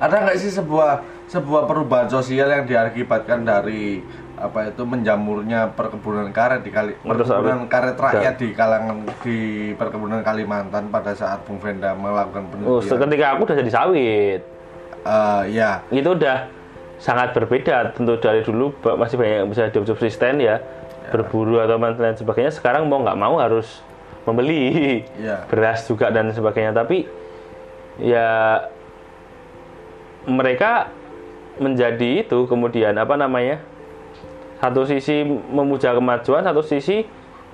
[0.01, 4.01] Ada nggak sih sebuah sebuah perubahan sosial yang diakibatkan dari
[4.35, 10.91] apa itu menjamurnya perkebunan karet di kali perkebunan karet rakyat di kalangan di perkebunan Kalimantan
[10.91, 12.99] pada saat Bung Venda melakukan oh, penelitian.
[13.07, 14.41] ketika aku udah jadi sawit.
[15.05, 16.49] Eh, ya, itu udah
[16.99, 17.95] sangat berbeda.
[17.95, 20.59] Tentu dari dulu masih banyak yang bisa hidup subsisten ya,
[21.15, 22.51] berburu atau lain sebagainya.
[22.51, 23.79] Sekarang mau nggak mau harus
[24.27, 26.75] membeli ya, beras juga dan sebagainya.
[26.75, 27.07] Tapi
[28.03, 28.59] ya
[30.27, 30.91] mereka
[31.55, 33.63] menjadi itu kemudian apa namanya
[34.59, 37.03] satu sisi memuja kemajuan satu sisi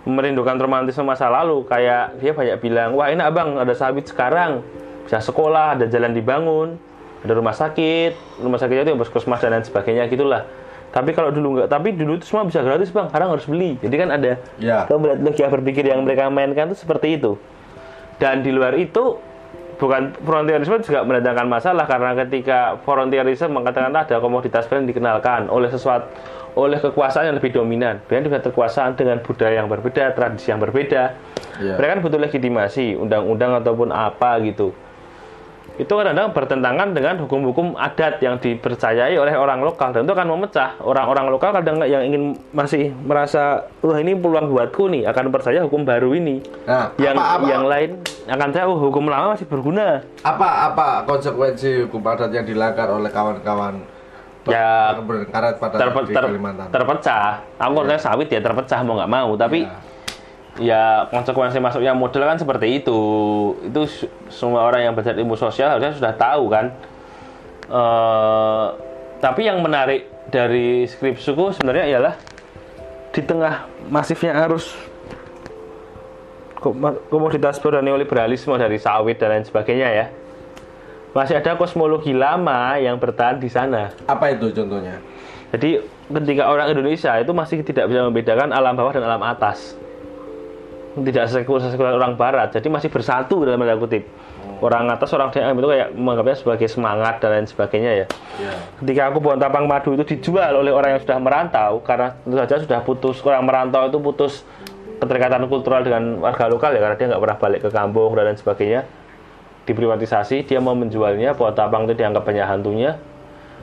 [0.06, 1.66] merindukan romantisme masa lalu.
[1.66, 4.66] Kayak dia banyak bilang wah enak bang ada sawit sekarang.
[5.06, 6.78] Bisa sekolah ada jalan dibangun
[7.22, 10.46] ada rumah sakit rumah sakitnya itu puskesmas dan lain sebagainya gitulah.
[10.92, 13.08] Tapi kalau dulu nggak tapi dulu itu semua bisa gratis bang.
[13.08, 13.80] Sekarang harus beli.
[13.80, 17.40] Jadi kan ada ya, kamu melihat logika berpikir yang mereka mainkan itu seperti itu.
[18.20, 19.18] Dan di luar itu
[19.82, 25.74] bukan frontierisme juga mendatangkan masalah karena ketika frontierisme mengatakan ada komoditas baru yang dikenalkan oleh
[25.74, 26.06] sesuatu
[26.52, 28.04] oleh kekuasaan yang lebih dominan.
[28.06, 31.16] Dengan juga kekuasaan dengan budaya yang berbeda, tradisi yang berbeda.
[31.64, 34.76] ya, Mereka kan butuh legitimasi, undang-undang ataupun apa gitu.
[35.82, 39.90] Itu kadang-kadang bertentangan dengan hukum-hukum adat yang dipercayai oleh orang lokal.
[39.90, 40.78] Dan itu akan memecah.
[40.78, 45.10] Orang-orang lokal kadang yang ingin masih merasa wah ini peluang buatku nih.
[45.10, 46.46] Akan percaya hukum baru ini.
[46.70, 47.90] Nah, yang apa, apa, yang lain
[48.30, 50.06] akan tahu oh, hukum lama masih berguna.
[50.22, 53.82] Apa apa konsekuensi hukum adat yang dilanggar oleh kawan-kawan
[54.50, 54.98] Ya,
[55.30, 56.74] karet pada Terpe- ter- Kalimantan?
[56.74, 57.46] terpecah.
[57.62, 58.02] Aku yeah.
[58.02, 59.38] sawit ya terpecah mau nggak mau.
[59.38, 59.91] Tapi Ya.
[60.60, 63.00] Ya konsekuensi masuknya model kan seperti itu.
[63.64, 63.88] Itu
[64.28, 66.66] semua orang yang belajar ilmu sosial harusnya sudah tahu kan.
[67.72, 68.66] Eh,
[69.22, 72.16] tapi yang menarik dari skripsiku sebenarnya ialah
[73.12, 74.74] di tengah masifnya arus
[76.58, 80.06] kom- komoditas baru dan neoliberalisme dari sawit dan lain sebagainya ya
[81.12, 83.92] masih ada kosmologi lama yang bertahan di sana.
[84.08, 85.04] Apa itu contohnya?
[85.52, 89.76] jadi ketika orang Indonesia itu masih tidak bisa membedakan alam bawah dan alam atas
[90.92, 92.52] tidak sekuler, orang barat.
[92.52, 94.04] Jadi masih bersatu dalam tanda kutip.
[94.62, 98.08] Orang atas orang DM itu kayak menganggapnya sebagai semangat dan lain sebagainya ya.
[98.38, 98.54] Ya.
[98.82, 102.56] ketika aku pohon tapang madu itu dijual oleh orang yang sudah merantau karena tentu saja
[102.62, 104.46] sudah putus orang merantau itu putus
[105.02, 108.38] keterikatan kultural dengan warga lokal ya karena dia nggak pernah balik ke kampung dan lain
[108.38, 108.82] sebagainya.
[109.66, 113.02] Diprivatisasi dia mau menjualnya pohon tapang itu dianggap banyak hantunya.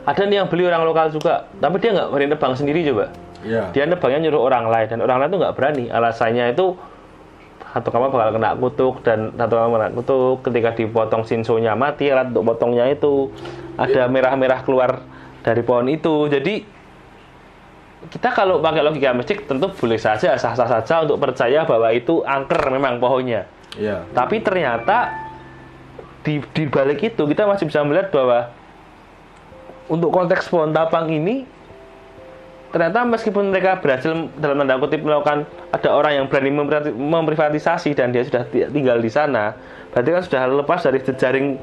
[0.03, 3.07] Ada nih yang beli orang lokal juga tapi dia nggak berani nebang sendiri coba.
[3.39, 3.71] Ya.
[3.71, 5.85] dia nebangnya nyuruh orang lain dan orang lain tuh nggak berani.
[5.95, 6.75] Alasannya itu
[7.79, 10.37] satu kamar bakal kena kutuk dan satu kamar kena kutuk.
[10.45, 13.31] Ketika dipotong sinsonya mati alat untuk potongnya itu
[13.79, 15.07] ada merah-merah keluar
[15.47, 16.27] dari pohon itu.
[16.27, 16.67] Jadi
[18.11, 22.71] kita kalau pakai logika mistik tentu boleh saja sah-sah saja untuk percaya bahwa itu angker
[22.71, 23.47] memang pohonnya.
[23.77, 24.01] Ya.
[24.17, 25.13] tapi ternyata
[26.25, 28.51] di, di balik itu kita masih bisa melihat bahwa
[29.93, 31.45] untuk konteks pohon tapang ini
[32.69, 38.13] ternyata meskipun mereka berhasil dalam tanda kutip melakukan ada orang yang berani memprivati- memprivatisasi dan
[38.13, 39.57] dia sudah ti- tinggal di sana
[39.93, 41.57] berarti kan sudah lepas dari jejaring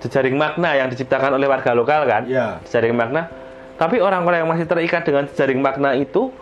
[0.00, 2.24] jejaring makna yang diciptakan oleh warga lokal kan?
[2.24, 2.56] Ya.
[2.64, 3.28] jejaring makna.
[3.76, 6.32] Tapi orang-orang yang masih terikat dengan jejaring makna itu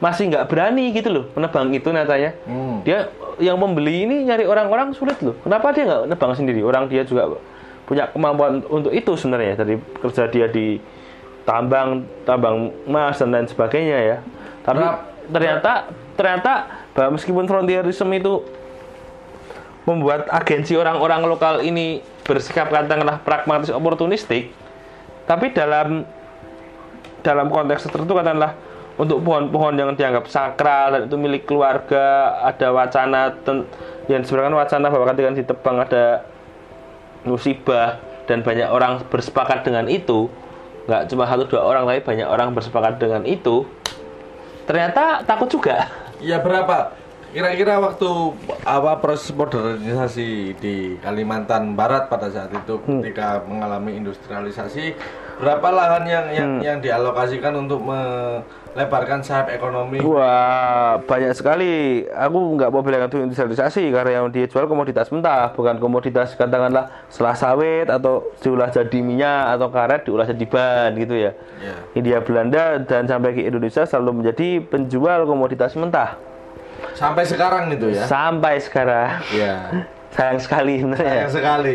[0.00, 2.32] masih nggak berani gitu loh menebang itu nyatanya.
[2.48, 2.80] Hmm.
[2.84, 3.08] dia
[3.40, 5.36] yang membeli ini nyari orang-orang sulit loh.
[5.44, 6.60] Kenapa dia nggak nebang sendiri?
[6.64, 7.36] Orang dia juga
[7.84, 10.80] punya kemampuan untuk itu sebenarnya dari kerja dia di
[11.50, 14.16] tambang tambang emas dan lain sebagainya ya.
[14.62, 14.86] Tapi
[15.34, 16.52] ternyata ternyata
[16.94, 18.46] bahwa meskipun frontierisme itu
[19.88, 24.52] membuat agensi orang-orang lokal ini bersikap katakanlah pragmatis oportunistik
[25.24, 26.04] tapi dalam
[27.24, 28.54] dalam konteks tertentu katakanlah
[29.00, 33.66] untuk pohon-pohon yang dianggap sakral dan itu milik keluarga ada wacana ten-
[34.12, 36.04] yang sebenarnya wacana bahwa ketika ditebang ada
[37.24, 37.96] musibah
[38.28, 40.28] dan banyak orang bersepakat dengan itu
[40.90, 43.62] nggak cuma satu dua orang tapi banyak orang bersepakat dengan itu
[44.66, 45.86] ternyata takut juga
[46.20, 46.92] Ya berapa?
[47.30, 48.10] Kira-kira waktu
[48.66, 54.98] apa proses modernisasi di Kalimantan Barat pada saat itu ketika mengalami industrialisasi,
[55.38, 60.02] berapa lahan yang yang, yang dialokasikan untuk melebarkan sayap ekonomi?
[60.02, 62.02] Wah, banyak sekali.
[62.10, 66.90] Aku nggak mau bilang itu industrialisasi karena yang dia jual komoditas mentah, bukan komoditas katakanlah
[67.14, 71.30] setelah sawit atau diolah jadi minyak atau karet diolah jadi ban gitu ya.
[71.62, 71.74] Ya.
[71.94, 76.29] India Belanda dan sampai ke Indonesia selalu menjadi penjual komoditas mentah
[76.92, 78.04] Sampai sekarang itu ya.
[78.04, 79.08] sampai sekarang.
[79.30, 79.54] Ya.
[80.10, 81.74] Sayang sekali sebenarnya Sayang sekali.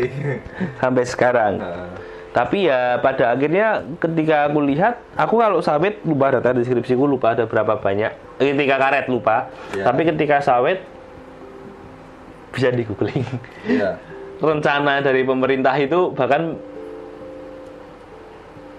[0.76, 1.52] sampai sekarang.
[1.56, 1.88] Nah,
[2.30, 7.48] Tapi ya pada akhirnya ketika aku lihat, aku kalau sawit lupa data deskripsiku lupa ada
[7.48, 8.12] berapa banyak.
[8.36, 9.88] Ketika karet lupa, Ya.
[9.88, 10.84] tapi ketika sawit
[12.52, 13.24] bisa di googling.
[13.66, 13.96] ya.
[14.36, 16.60] Rencana dari pemerintah itu bahkan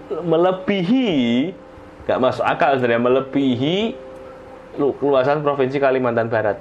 [0.07, 1.09] melebihi,
[2.05, 3.77] nggak masuk akal sebenarnya melebihi
[4.77, 6.57] lu- luasan provinsi Kalimantan Barat.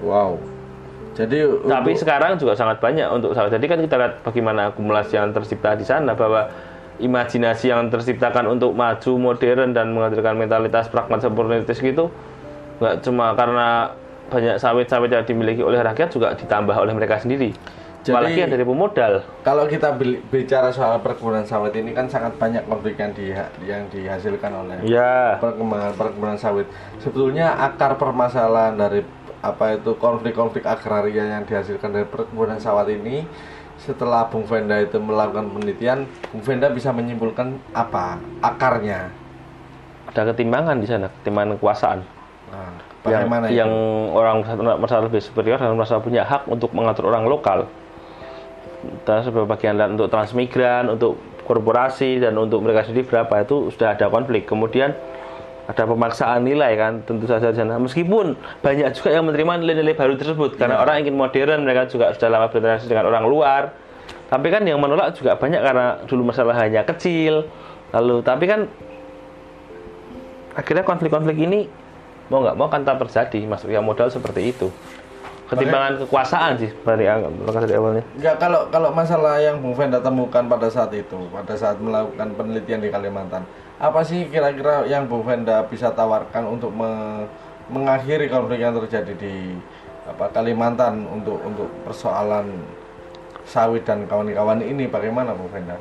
[0.00, 0.38] Wow.
[1.14, 3.54] Jadi Tapi untuk- sekarang juga sangat banyak untuk sawit.
[3.54, 6.50] Jadi kan kita lihat bagaimana akumulasi yang tercipta di sana bahwa
[6.98, 12.06] imajinasi yang terciptakan untuk maju modern dan menghadirkan mentalitas pragmatis oportunitis gitu
[12.78, 13.90] nggak cuma karena
[14.30, 17.54] banyak sawit-sawit yang dimiliki oleh rakyat juga ditambah oleh mereka sendiri.
[18.04, 19.24] Jadi- Apalagi yang dari pemodal.
[19.40, 19.96] Kalau kita
[20.28, 23.32] bicara soal perkebunan sawit ini kan sangat banyak konflik yang, di,
[23.64, 26.68] yang dihasilkan oleh Ya, perkembangan perkebunan sawit.
[27.00, 29.00] Sebetulnya akar permasalahan dari
[29.40, 33.24] apa itu konflik-konflik agraria yang dihasilkan dari perkebunan sawit ini
[33.80, 39.08] setelah Bung Venda itu melakukan penelitian, Bung Venda bisa menyimpulkan apa akarnya.
[40.14, 41.98] ada ketimbangan di sana, ketimbangan kekuasaan.
[42.52, 42.70] Nah,
[43.08, 43.56] yang, itu?
[43.56, 43.72] yang
[44.14, 44.46] orang
[44.78, 47.66] merasa lebih superior dan merasa punya hak untuk mengatur orang lokal.
[49.04, 54.48] Sebagian lain untuk transmigran, untuk korporasi dan untuk mereka sendiri berapa itu sudah ada konflik.
[54.48, 54.96] Kemudian
[55.64, 57.80] ada pemaksaan nilai kan tentu saja di sana.
[57.80, 62.28] Meskipun banyak juga yang menerima nilai-nilai baru tersebut karena orang ingin modern, mereka juga sudah
[62.28, 63.62] lama berinteraksi dengan orang luar.
[64.28, 67.48] Tapi kan yang menolak juga banyak karena dulu masalah hanya kecil.
[67.92, 68.66] Lalu tapi kan
[70.54, 71.66] akhirnya konflik-konflik ini
[72.32, 74.72] mau nggak mau kan tak terjadi masuknya modal seperti itu
[75.54, 80.68] ketimbangan kekuasaan sih dari dari awalnya Enggak, kalau kalau masalah yang Bung Venda temukan pada
[80.68, 83.46] saat itu, pada saat melakukan penelitian di Kalimantan,
[83.78, 87.26] apa sih kira-kira yang Bung Venda bisa tawarkan untuk me-
[87.72, 89.56] mengakhiri konflik yang terjadi di
[90.04, 92.50] apa Kalimantan untuk untuk persoalan
[93.48, 95.76] sawit dan kawan-kawan ini bagaimana Bung Venda?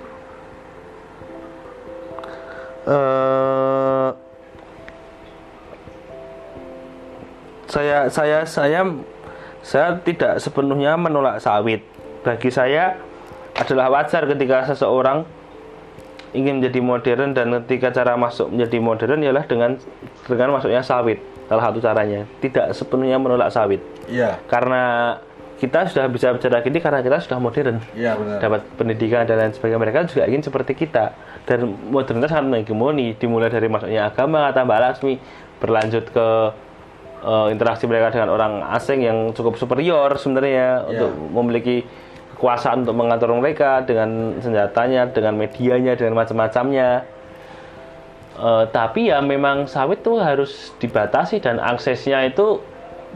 [2.84, 4.10] eh
[7.68, 8.84] saya saya saya
[9.64, 11.82] saya tidak sepenuhnya menolak sawit.
[12.22, 13.00] Bagi saya
[13.56, 15.24] adalah wajar ketika seseorang
[16.36, 19.80] ingin menjadi modern dan ketika cara masuk menjadi modern ialah dengan
[20.28, 21.24] dengan masuknya sawit.
[21.48, 22.24] salah satu caranya.
[22.40, 23.84] Tidak sepenuhnya menolak sawit.
[24.08, 25.16] Iya, karena
[25.60, 27.80] kita sudah bisa bicara gini karena kita sudah modern.
[27.96, 28.40] Iya benar.
[28.44, 29.80] dapat pendidikan dan lain sebagainya.
[29.80, 31.16] Mereka juga ingin seperti kita.
[31.48, 35.14] Dan modernitas sangat menghegemoni dimulai dari masuknya agama kata Mbak Laksmi
[35.64, 36.28] berlanjut ke
[37.24, 41.88] eh, interaksi mereka dengan orang asing yang cukup superior sebenarnya untuk memiliki
[42.36, 47.08] kekuasaan untuk mengatur mereka dengan senjatanya dengan medianya dengan macam-macamnya.
[48.34, 52.60] Eh, tapi ya memang sawit tuh harus dibatasi dan aksesnya itu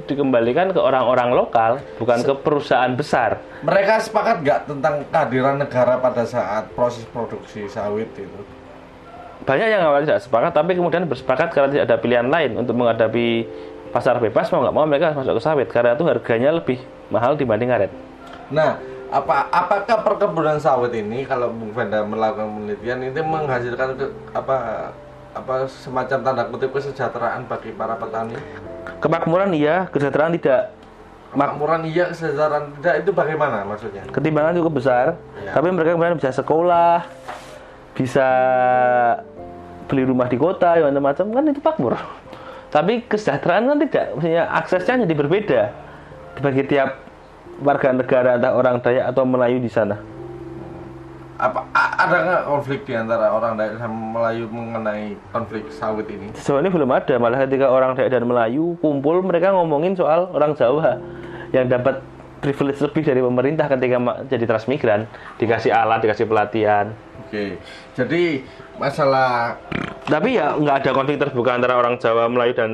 [0.05, 3.41] dikembalikan ke orang-orang lokal bukan ke perusahaan besar.
[3.65, 8.41] Mereka sepakat nggak tentang kehadiran negara pada saat proses produksi sawit itu?
[9.47, 13.47] banyak yang awalnya tidak sepakat tapi kemudian bersepakat karena tidak ada pilihan lain untuk menghadapi
[13.89, 17.33] pasar bebas mau nggak mau mereka harus masuk ke sawit karena itu harganya lebih mahal
[17.33, 17.91] dibanding karet
[18.47, 24.57] Nah, apa apakah perkebunan sawit ini kalau Bung Venda melakukan penelitian itu menghasilkan ke- apa
[25.33, 28.35] apa semacam tanda kutip kesejahteraan bagi para petani?
[28.97, 30.71] kemakmuran iya kesejahteraan tidak
[31.29, 34.03] Makmuran iya, kesejahteraan tidak itu bagaimana maksudnya?
[34.07, 35.05] ketimbangan cukup besar
[35.37, 35.51] Ya.
[35.51, 37.03] tapi mereka kemudian bisa sekolah
[37.93, 38.27] bisa
[39.85, 41.93] beli rumah di kota macam-macam kan itu makmur
[42.67, 45.61] tapi kesejahteraan kan tidak maksudnya aksesnya jadi berbeda
[46.43, 46.99] bagi tiap
[47.63, 49.97] warga negara entah orang Dayak atau Melayu di sana
[51.37, 56.33] Apa ada nggak konflik di antara orang Dayak sama Melayu mengenai konflik sawit ini?
[56.37, 60.53] sejauh ini belum ada malah ketika orang Dayak dan Melayu kumpul mereka ngomongin soal orang
[60.53, 61.01] Jawa
[61.55, 62.03] yang dapat
[62.39, 63.97] privilege lebih dari pemerintah ketika
[64.29, 65.09] jadi transmigran
[65.41, 66.93] dikasih alat dikasih pelatihan.
[67.27, 67.59] Oke,
[67.97, 68.45] jadi
[68.77, 69.57] masalah
[70.07, 72.71] tapi ya nggak ada konflik terbuka antara orang Jawa Melayu dan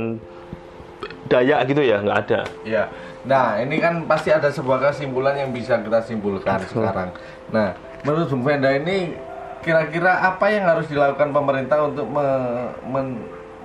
[1.32, 2.40] Dayak gitu ya nggak ada.
[2.68, 2.84] Ya,
[3.26, 7.10] nah ini kan pasti ada sebuah kesimpulan yang bisa kita simpulkan sekarang.
[7.50, 7.74] Nah,
[8.04, 9.16] menurut Bung Venda ini
[9.64, 13.24] kira-kira apa yang harus dilakukan pemerintah untuk me- men-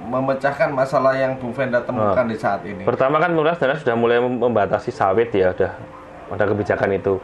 [0.09, 2.83] memecahkan masalah yang Bung Venda temukan di saat ini?
[2.83, 5.73] Pertama kan pemerintah sebenarnya sudah mulai mem- membatasi sawit ya, udah
[6.33, 7.21] ada kebijakan itu.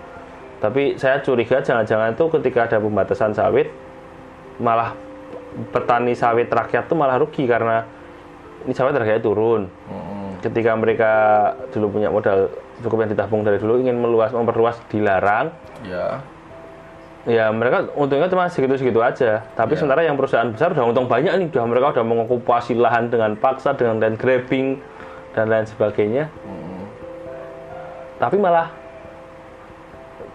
[0.60, 3.68] Tapi saya curiga jangan-jangan itu ketika ada pembatasan sawit,
[4.60, 4.92] malah
[5.72, 7.84] petani sawit rakyat tuh malah rugi karena
[8.64, 9.68] ini sawit harganya turun.
[9.88, 10.40] Mm-mm.
[10.40, 11.12] Ketika mereka
[11.72, 12.48] dulu punya modal
[12.80, 15.52] cukup yang ditabung dari dulu ingin meluas memperluas dilarang,
[15.84, 16.24] Ya,
[17.24, 19.44] ya mereka untungnya cuma segitu-segitu aja.
[19.56, 19.78] Tapi Ya.
[19.80, 23.72] sementara yang perusahaan besar udah untung banyak nih, udah mereka udah mengokupasi lahan dengan paksa,
[23.72, 24.80] dengan land grabbing
[25.32, 26.28] dan lain sebagainya.
[26.44, 26.84] Mm-mm.
[28.20, 28.68] Tapi malah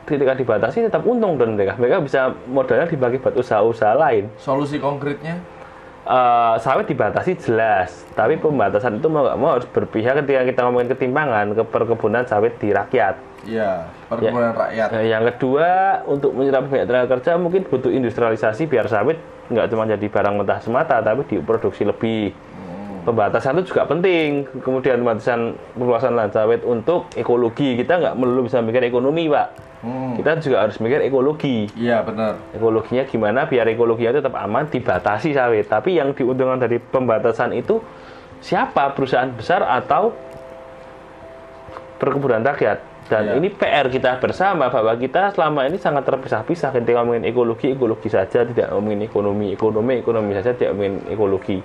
[0.10, 1.78] ketika dibatasi tetap untung dan mereka.
[1.78, 4.25] Mereka bisa modalnya dibagi buat usaha-usaha lain.
[4.41, 5.38] solusi konkretnya?
[6.09, 10.89] Eh, sawit dibatasi jelas, tapi pembatasan itu mau nggak mau harus berpihak ketika kita ngomongin
[10.95, 13.19] ketimpangan ke perkebunan sawit di rakyat.
[13.45, 14.89] Ya, perkebunan rakyat.
[14.95, 19.19] Nah, yang kedua, untuk menyerap banyak tenaga kerja mungkin butuh industrialisasi biar sawit
[19.53, 22.33] nggak cuma jadi barang mentah semata, tapi diproduksi lebih.
[23.10, 24.45] Pembatasan itu juga penting.
[24.62, 27.74] Kemudian pembatasan perluasan lahan sawit untuk ekologi.
[27.74, 29.48] Kita nggak melulu bisa mikir ekonomi, Pak.
[29.82, 31.65] Hmm, Kita juga harus mikir ekologi.
[31.74, 32.38] Iya benar.
[32.54, 35.65] Ekologinya gimana biar ekologinya tetap aman, dibatasi sawit.
[35.65, 37.82] Tapi yang diuntungkan dari pembatasan itu
[38.38, 38.93] siapa?
[38.93, 40.13] Perusahaan besar atau
[41.98, 42.78] perkebunan rakyat?
[43.10, 43.34] Dan Iya.
[43.41, 48.45] ini PR kita bersama bahwa kita selama ini sangat terpisah-pisah ketika ngomongin ekologi, ekologi saja,
[48.45, 51.58] tidak ngomongin ekonomi, ekonomi, ekonomi saja, tidak ngomongin ekologi.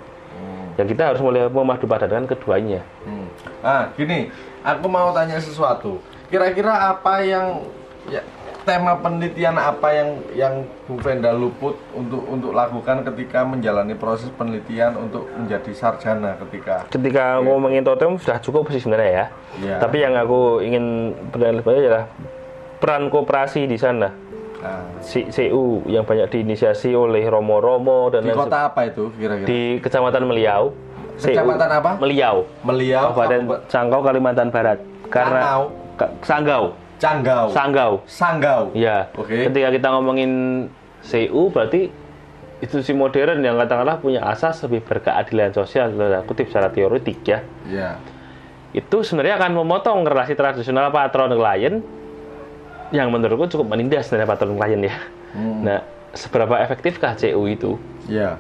[0.74, 2.82] Ya kita harus mulai memadupadankan keduanya.
[3.06, 3.28] Hmm.
[3.62, 4.30] Ah, gini,
[4.66, 6.02] aku mau tanya sesuatu.
[6.28, 7.62] Kira-kira apa yang
[8.10, 8.20] ya,
[8.64, 10.54] tema penelitian apa yang yang
[10.88, 17.44] Bu Venda luput untuk untuk lakukan ketika menjalani proses penelitian untuk menjadi sarjana ketika Ketika
[17.44, 19.26] ngomongin totem sudah cukup sih sebenarnya ya.
[19.60, 19.76] Iya.
[19.84, 22.08] Tapi yang aku ingin banyak adalah
[22.80, 24.10] peran koperasi di sana.
[25.05, 29.46] C- CU yang banyak diinisiasi oleh Romo-Romo dan di lain kota apa itu kira-kira?
[29.46, 30.72] di Kecamatan Meliau.
[31.14, 31.90] CU Kecamatan apa?
[32.00, 32.37] Meliau.
[32.64, 34.79] Meliau, Kabupaten Sanggau, Kalimantan Barat.
[35.12, 35.68] Karena
[36.24, 36.74] Sanggau.
[36.98, 37.92] Sanggau, Sanggau.
[38.09, 38.62] Sanggau.
[38.72, 39.12] Ya.
[39.14, 39.46] Oke.
[39.50, 40.33] Ketika kita ngomongin
[41.05, 41.92] CU berarti
[42.64, 47.44] institusi modern yang katakanlah punya asas lebih berkeadilan sosial dalam kutip secara teoretik ya.
[47.69, 48.00] Ya.
[48.73, 51.85] Itu sebenarnya akan memotong relasi tradisional patron klien
[52.94, 54.96] yang menurutku cukup menindas sebenarnya patron klien ya.
[55.34, 55.66] Hmm.
[55.66, 55.78] Nah,
[56.14, 57.74] seberapa efektifkah CU itu?
[58.06, 58.38] Ya.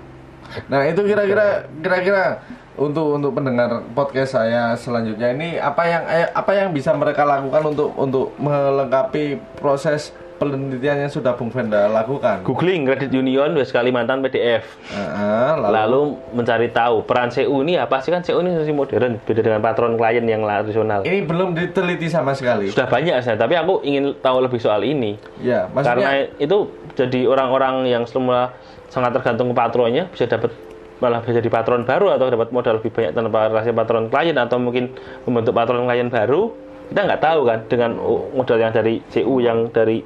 [0.70, 2.38] Nah, itu kira-kira kira-kira
[2.78, 7.74] untuk untuk pendengar podcast saya selanjutnya ini apa yang eh, apa yang bisa mereka lakukan
[7.74, 12.42] untuk untuk melengkapi proses penelitian yang sudah Bung Venda lakukan.
[12.42, 14.66] Googling Credit Union West Kalimantan PDF.
[14.90, 16.00] Heeh, lalu, Lalu
[16.34, 19.94] mencari tahu peran CU ini apa sih kan CU ini institusi modern beda dengan patron
[19.94, 21.06] klien yang tradisional.
[21.06, 22.70] ini belum diteliti sama sekali.
[22.70, 25.16] Sudah banyak saya, tapi aku ingin tahu lebih soal ini.
[25.40, 26.10] Ya, maksudnya Karena
[26.42, 26.58] itu
[26.98, 28.54] jadi orang-orang yang semula
[28.90, 30.54] sangat tergantung ke patronnya bisa dapat
[31.02, 34.56] malah bisa jadi patron baru atau dapat modal lebih banyak tanpa relasi patron klien atau
[34.62, 34.94] mungkin
[35.26, 36.54] membentuk patron klien baru
[36.90, 37.90] kita nggak tahu kan dengan
[38.32, 40.04] modal yang dari CU yang dari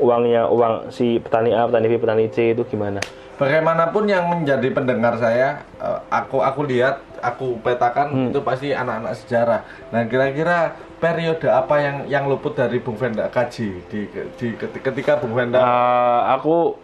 [0.00, 2.98] uangnya uang si petani A, petani B, petani C itu gimana?
[3.40, 9.60] Bagaimanapun yang menjadi pendengar saya, eh, aku aku lihat, aku petakan itu pasti anak-anak sejarah.
[9.92, 14.04] Nah, kira-kira periode apa yang yang luput dari Bung Venda kaji di,
[14.36, 16.76] di ketika Bung Venda Eh, aku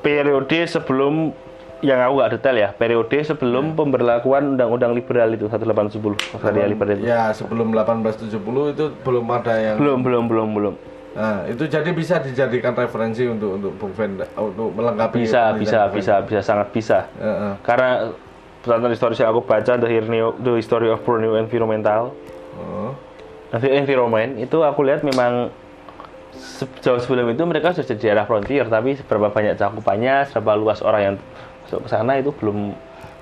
[0.00, 1.34] periode sebelum
[1.80, 7.04] yang aku nggak detail ya periode sebelum pemberlakuan undang-undang liberal itu 1870 Masaria liberal itu.
[7.04, 8.36] ya sebelum 1870
[8.70, 10.76] itu belum ada yang belum belum belum belum
[11.10, 16.22] Nah, itu jadi bisa dijadikan referensi untuk untuk Bung Venda untuk melengkapi bisa bisa bisa
[16.22, 17.26] bisa sangat bisa Venda.
[17.26, 17.52] Heeh.
[17.60, 17.88] karena
[18.60, 22.14] pesantren historis yang aku baca the, Hirneo- the history of Borneo environmental
[22.52, 22.92] Oh.
[23.50, 25.50] Envi- environment itu aku lihat memang
[26.78, 31.02] jauh sebelum itu mereka sudah jadi daerah frontier tapi seberapa banyak cakupannya seberapa luas orang
[31.02, 31.14] yang
[31.70, 32.74] masuk ke sana itu belum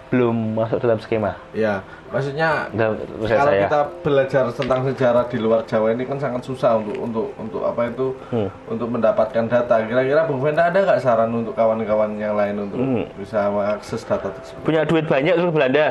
[0.08, 5.68] belum masuk dalam skema Ya, maksudnya dalam kalau saya kita belajar tentang sejarah di luar
[5.68, 8.48] Jawa ini kan sangat susah untuk untuk untuk apa itu Hmm.
[8.64, 9.84] untuk mendapatkan data.
[9.84, 13.04] Kira-kira Bung Venda ada nggak saran untuk kawan-kawan yang lain untuk Hmm.
[13.20, 14.64] bisa mengakses data tersebut?
[14.64, 15.86] punya duit banyak ke Belanda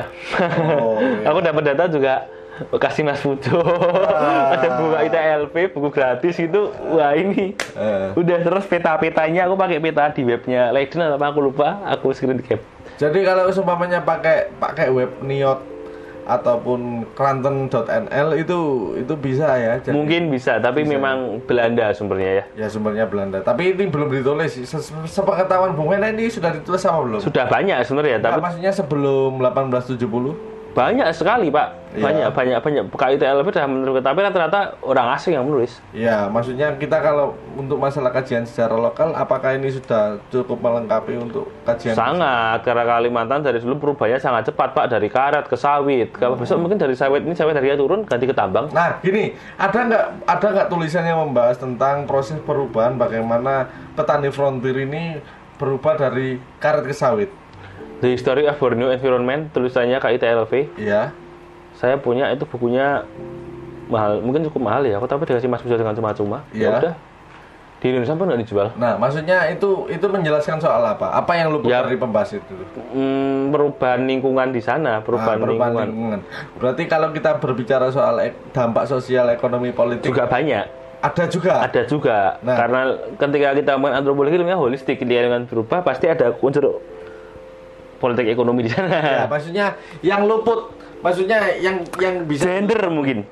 [0.82, 1.30] Oh, iya.
[1.30, 2.14] aku dapat data juga
[2.72, 3.58] kasih Mas Pujo
[4.10, 4.52] Ah.
[4.52, 10.08] ada buku ITLP buku gratis itu wah ini Eh, udah terus peta-petanya aku pakai peta
[10.08, 12.58] di webnya Leiden atau apa aku lupa aku screen cap
[12.96, 15.62] jadi kalau seumpamanya pakai pakai web Niot
[16.24, 18.04] ataupun Kranten.nl
[18.36, 18.58] itu
[18.96, 19.80] itu bisa ya.
[19.80, 23.40] Jadi, mungkin bisa tapi memang Belanda sumbernya ya ya sumbernya Belanda.
[23.40, 24.60] Tapi ini belum ditulis.
[24.60, 27.20] Se- Sepengetahuan Bung Venda ini sudah ditulis apa belum?
[27.22, 30.57] sudah banyak sebenarnya Nah, tapi maksudnya sebelum 1870?
[30.76, 31.88] Banyak sekali pak.
[31.88, 32.84] Banyak banyak banyak.
[32.92, 35.80] KITLP sudah menulis tapi rata-rata orang asing yang menulis.
[35.96, 41.48] Ya, maksudnya kita kalau untuk masalah kajian secara lokal, apakah ini sudah cukup melengkapi untuk
[41.64, 41.96] kajian?
[41.96, 42.60] sangat.
[42.62, 44.86] Karena Kalimantan dari dulu perubahannya sangat cepat pak.
[44.92, 46.12] Dari karet ke sawit.
[46.12, 48.68] Kalau besok mungkin dari sawit ini sawit harganya turun ganti ke tambang.
[48.70, 53.66] Nah, gini, ada nggak ada nggak tulisan yang membahas tentang proses perubahan bagaimana
[53.96, 55.18] petani frontier ini
[55.56, 57.47] berubah dari karet ke sawit?
[57.98, 61.10] The History of Borneo Environment tulisannya KITLV Ya,
[61.74, 63.02] saya punya itu bukunya
[63.86, 66.62] mahal mungkin cukup mahal ya aku tapi dikasih mas Pujo dengan cuma-cuma Iya.
[66.62, 66.94] ya udah
[67.78, 71.08] di Indonesia pun nggak dijual nah maksudnya itu itu menjelaskan soal apa?
[71.10, 71.80] Apa yang luput Ya.
[71.80, 72.52] dari pembahas itu?
[72.90, 76.20] Hmm, perubahan lingkungan di sana Ah, perubahan, perubahan lingkungan lingkungan.
[76.58, 80.66] Berarti kalau kita berbicara soal ek- dampak sosial ekonomi politik juga banyak
[80.98, 81.54] ada juga.
[81.62, 82.56] ada juga Nah.
[82.56, 82.80] karena
[83.14, 86.82] ketika kita ngomongin antropologi ilmiah holistik dia dengan berubah pasti ada unsur
[87.98, 89.66] politik ekonomi di Ya, sana maksudnya
[90.00, 93.26] yang luput, maksudnya yang yang bisa gender mungkin.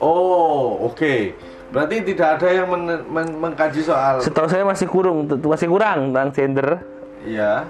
[0.00, 1.36] Oh, oke.
[1.70, 6.28] Berarti tidak ada yang men- men- mengkaji soal setahu saya masih kurang masih kurang tentang
[6.32, 6.68] gender.
[7.22, 7.68] Ya.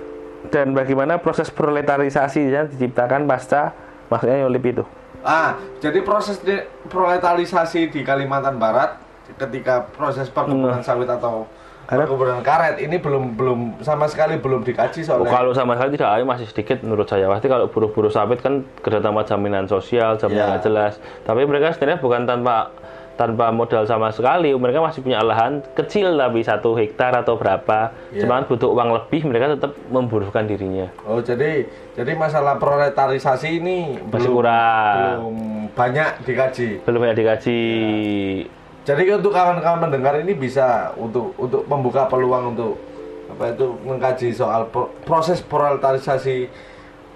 [0.49, 3.77] dan bagaimana proses proletarisasi yang diciptakan pasca
[4.09, 4.85] maksudnya Yolip itu.
[5.21, 5.53] Ah,
[5.85, 8.97] jadi proses de- proletarisasi di Kalimantan Barat
[9.37, 11.45] ketika proses perkebunan sawit atau
[11.91, 12.79] Ada- perkebunan karet.
[12.79, 15.29] Ini belum belum sama sekali belum dikaji Oh, soalnya.
[15.29, 17.27] kalau sama sekali tidak ada masih sedikit menurut saya.
[17.27, 20.93] Pasti kalau buruh-buruh sawit kan kedatangan jaminan sosial jaminan nggak jelas.
[21.27, 22.71] Tapi mereka sebenarnya bukan tanpa
[23.19, 24.49] tanpa modal sama sekali.
[24.49, 27.91] Mereka masih punya lahan kecil tapi satu hektar atau berapa.
[28.15, 28.23] Ya.
[28.23, 30.89] cuman butuh uang lebih mereka tetap memburuhkan dirinya.
[31.03, 34.95] Oh, jadi jadi masalah proletarisasi ini masih belum kurang.
[34.95, 35.37] belum
[35.75, 36.69] banyak dikaji.
[36.81, 37.61] belum banyak dikaji
[38.81, 42.81] Jadi untuk kawan-kawan mendengar ini bisa untuk untuk membuka peluang untuk
[43.31, 46.51] apa itu mengkaji soal pro- proses proletarisasi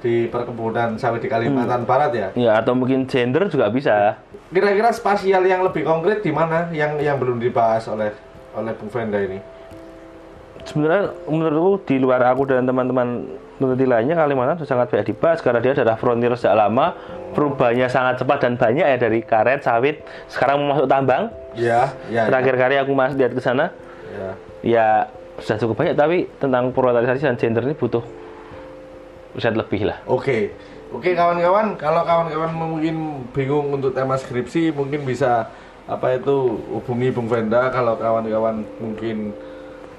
[0.05, 2.29] di perkebunan sawit di Kalimantan Barat ya.
[2.37, 4.21] ya atau mungkin gender juga bisa
[4.53, 8.13] Kira-kira spasial yang lebih konkret di mana yang yang belum dibahas oleh
[8.53, 9.41] oleh Bung Venda ini?
[10.63, 13.27] Sebenarnya menurutku di luar aku dan teman-teman
[13.59, 16.95] peneliti lainnya Kalimantan sudah sangat banyak dibahas karena dia adalah frontier sejak lama
[17.35, 22.27] perubahannya sangat cepat dan banyak ya dari karet sawit sekarang mau masuk tambang Ya, ya.
[22.27, 23.71] terakhir kali aku masih lihat ke sana
[24.11, 24.31] ya.
[24.63, 24.87] ya
[25.39, 28.03] sudah cukup banyak tapi tentang proletarisasi dan gender ini butuh
[29.35, 30.55] riset lebih lah Oke.
[30.95, 35.51] Oke kawan-kawan, kalau kawan-kawan mungkin bingung untuk tema skripsi, mungkin bisa
[35.91, 39.35] apa itu hubungi Bung Venda kalau kawan-kawan mungkin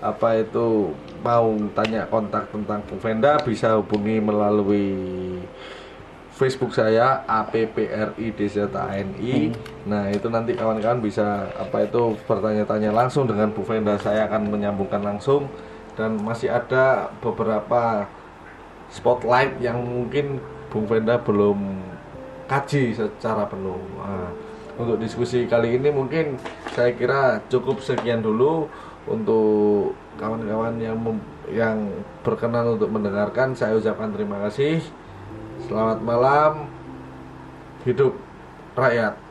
[0.06, 0.94] apa itu
[1.26, 4.94] mau tanya kontak tentang Bung Venda bisa hubungi melalui
[6.36, 9.56] Facebook saya APPRIDZANI.
[9.88, 13.96] Nah, itu nanti kawan-kawan bisa apa itu bertanya-tanya langsung dengan Bu Venda.
[13.98, 15.48] Saya akan menyambungkan langsung
[15.96, 18.04] dan masih ada beberapa
[18.92, 21.80] spotlight yang mungkin Bung Venda belum
[22.52, 23.80] kaji secara penuh.
[24.04, 24.36] Nah,
[24.76, 26.36] untuk diskusi kali ini mungkin
[26.76, 28.68] saya kira cukup sekian dulu
[29.06, 31.78] untuk kawan-kawan yang mem- yang
[32.26, 34.82] berkenan untuk mendengarkan saya ucapkan terima kasih.
[35.66, 36.70] Selamat malam
[37.86, 38.18] hidup
[38.74, 39.25] rakyat